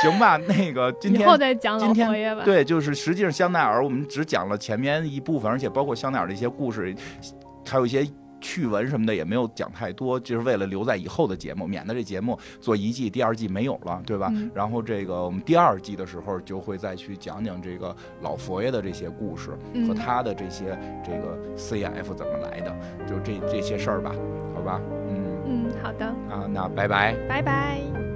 [0.03, 0.37] 行吧？
[0.37, 2.43] 那个今天以后再讲老佛爷吧。
[2.45, 6.95] 对，就是实际上香奈儿，我们只讲了前面一部分，而且包括香奈儿的一些故事，
[7.67, 8.07] 还有一些。
[8.41, 14.33] 趣闻什么的也没有讲太多，就是为了留在以后的节目，免得这节目做一季、第二季没有了，对吧？
[14.55, 19.51] 然后这个我们第二季的时候就会再去讲讲这个老佛爷的这些故事
[19.87, 22.77] 和他的这些这个 CF 怎么来的，
[23.07, 24.13] 就这这些事儿吧，
[24.55, 24.81] 好吧？
[25.09, 28.10] 嗯嗯，好的啊，那拜拜，拜拜。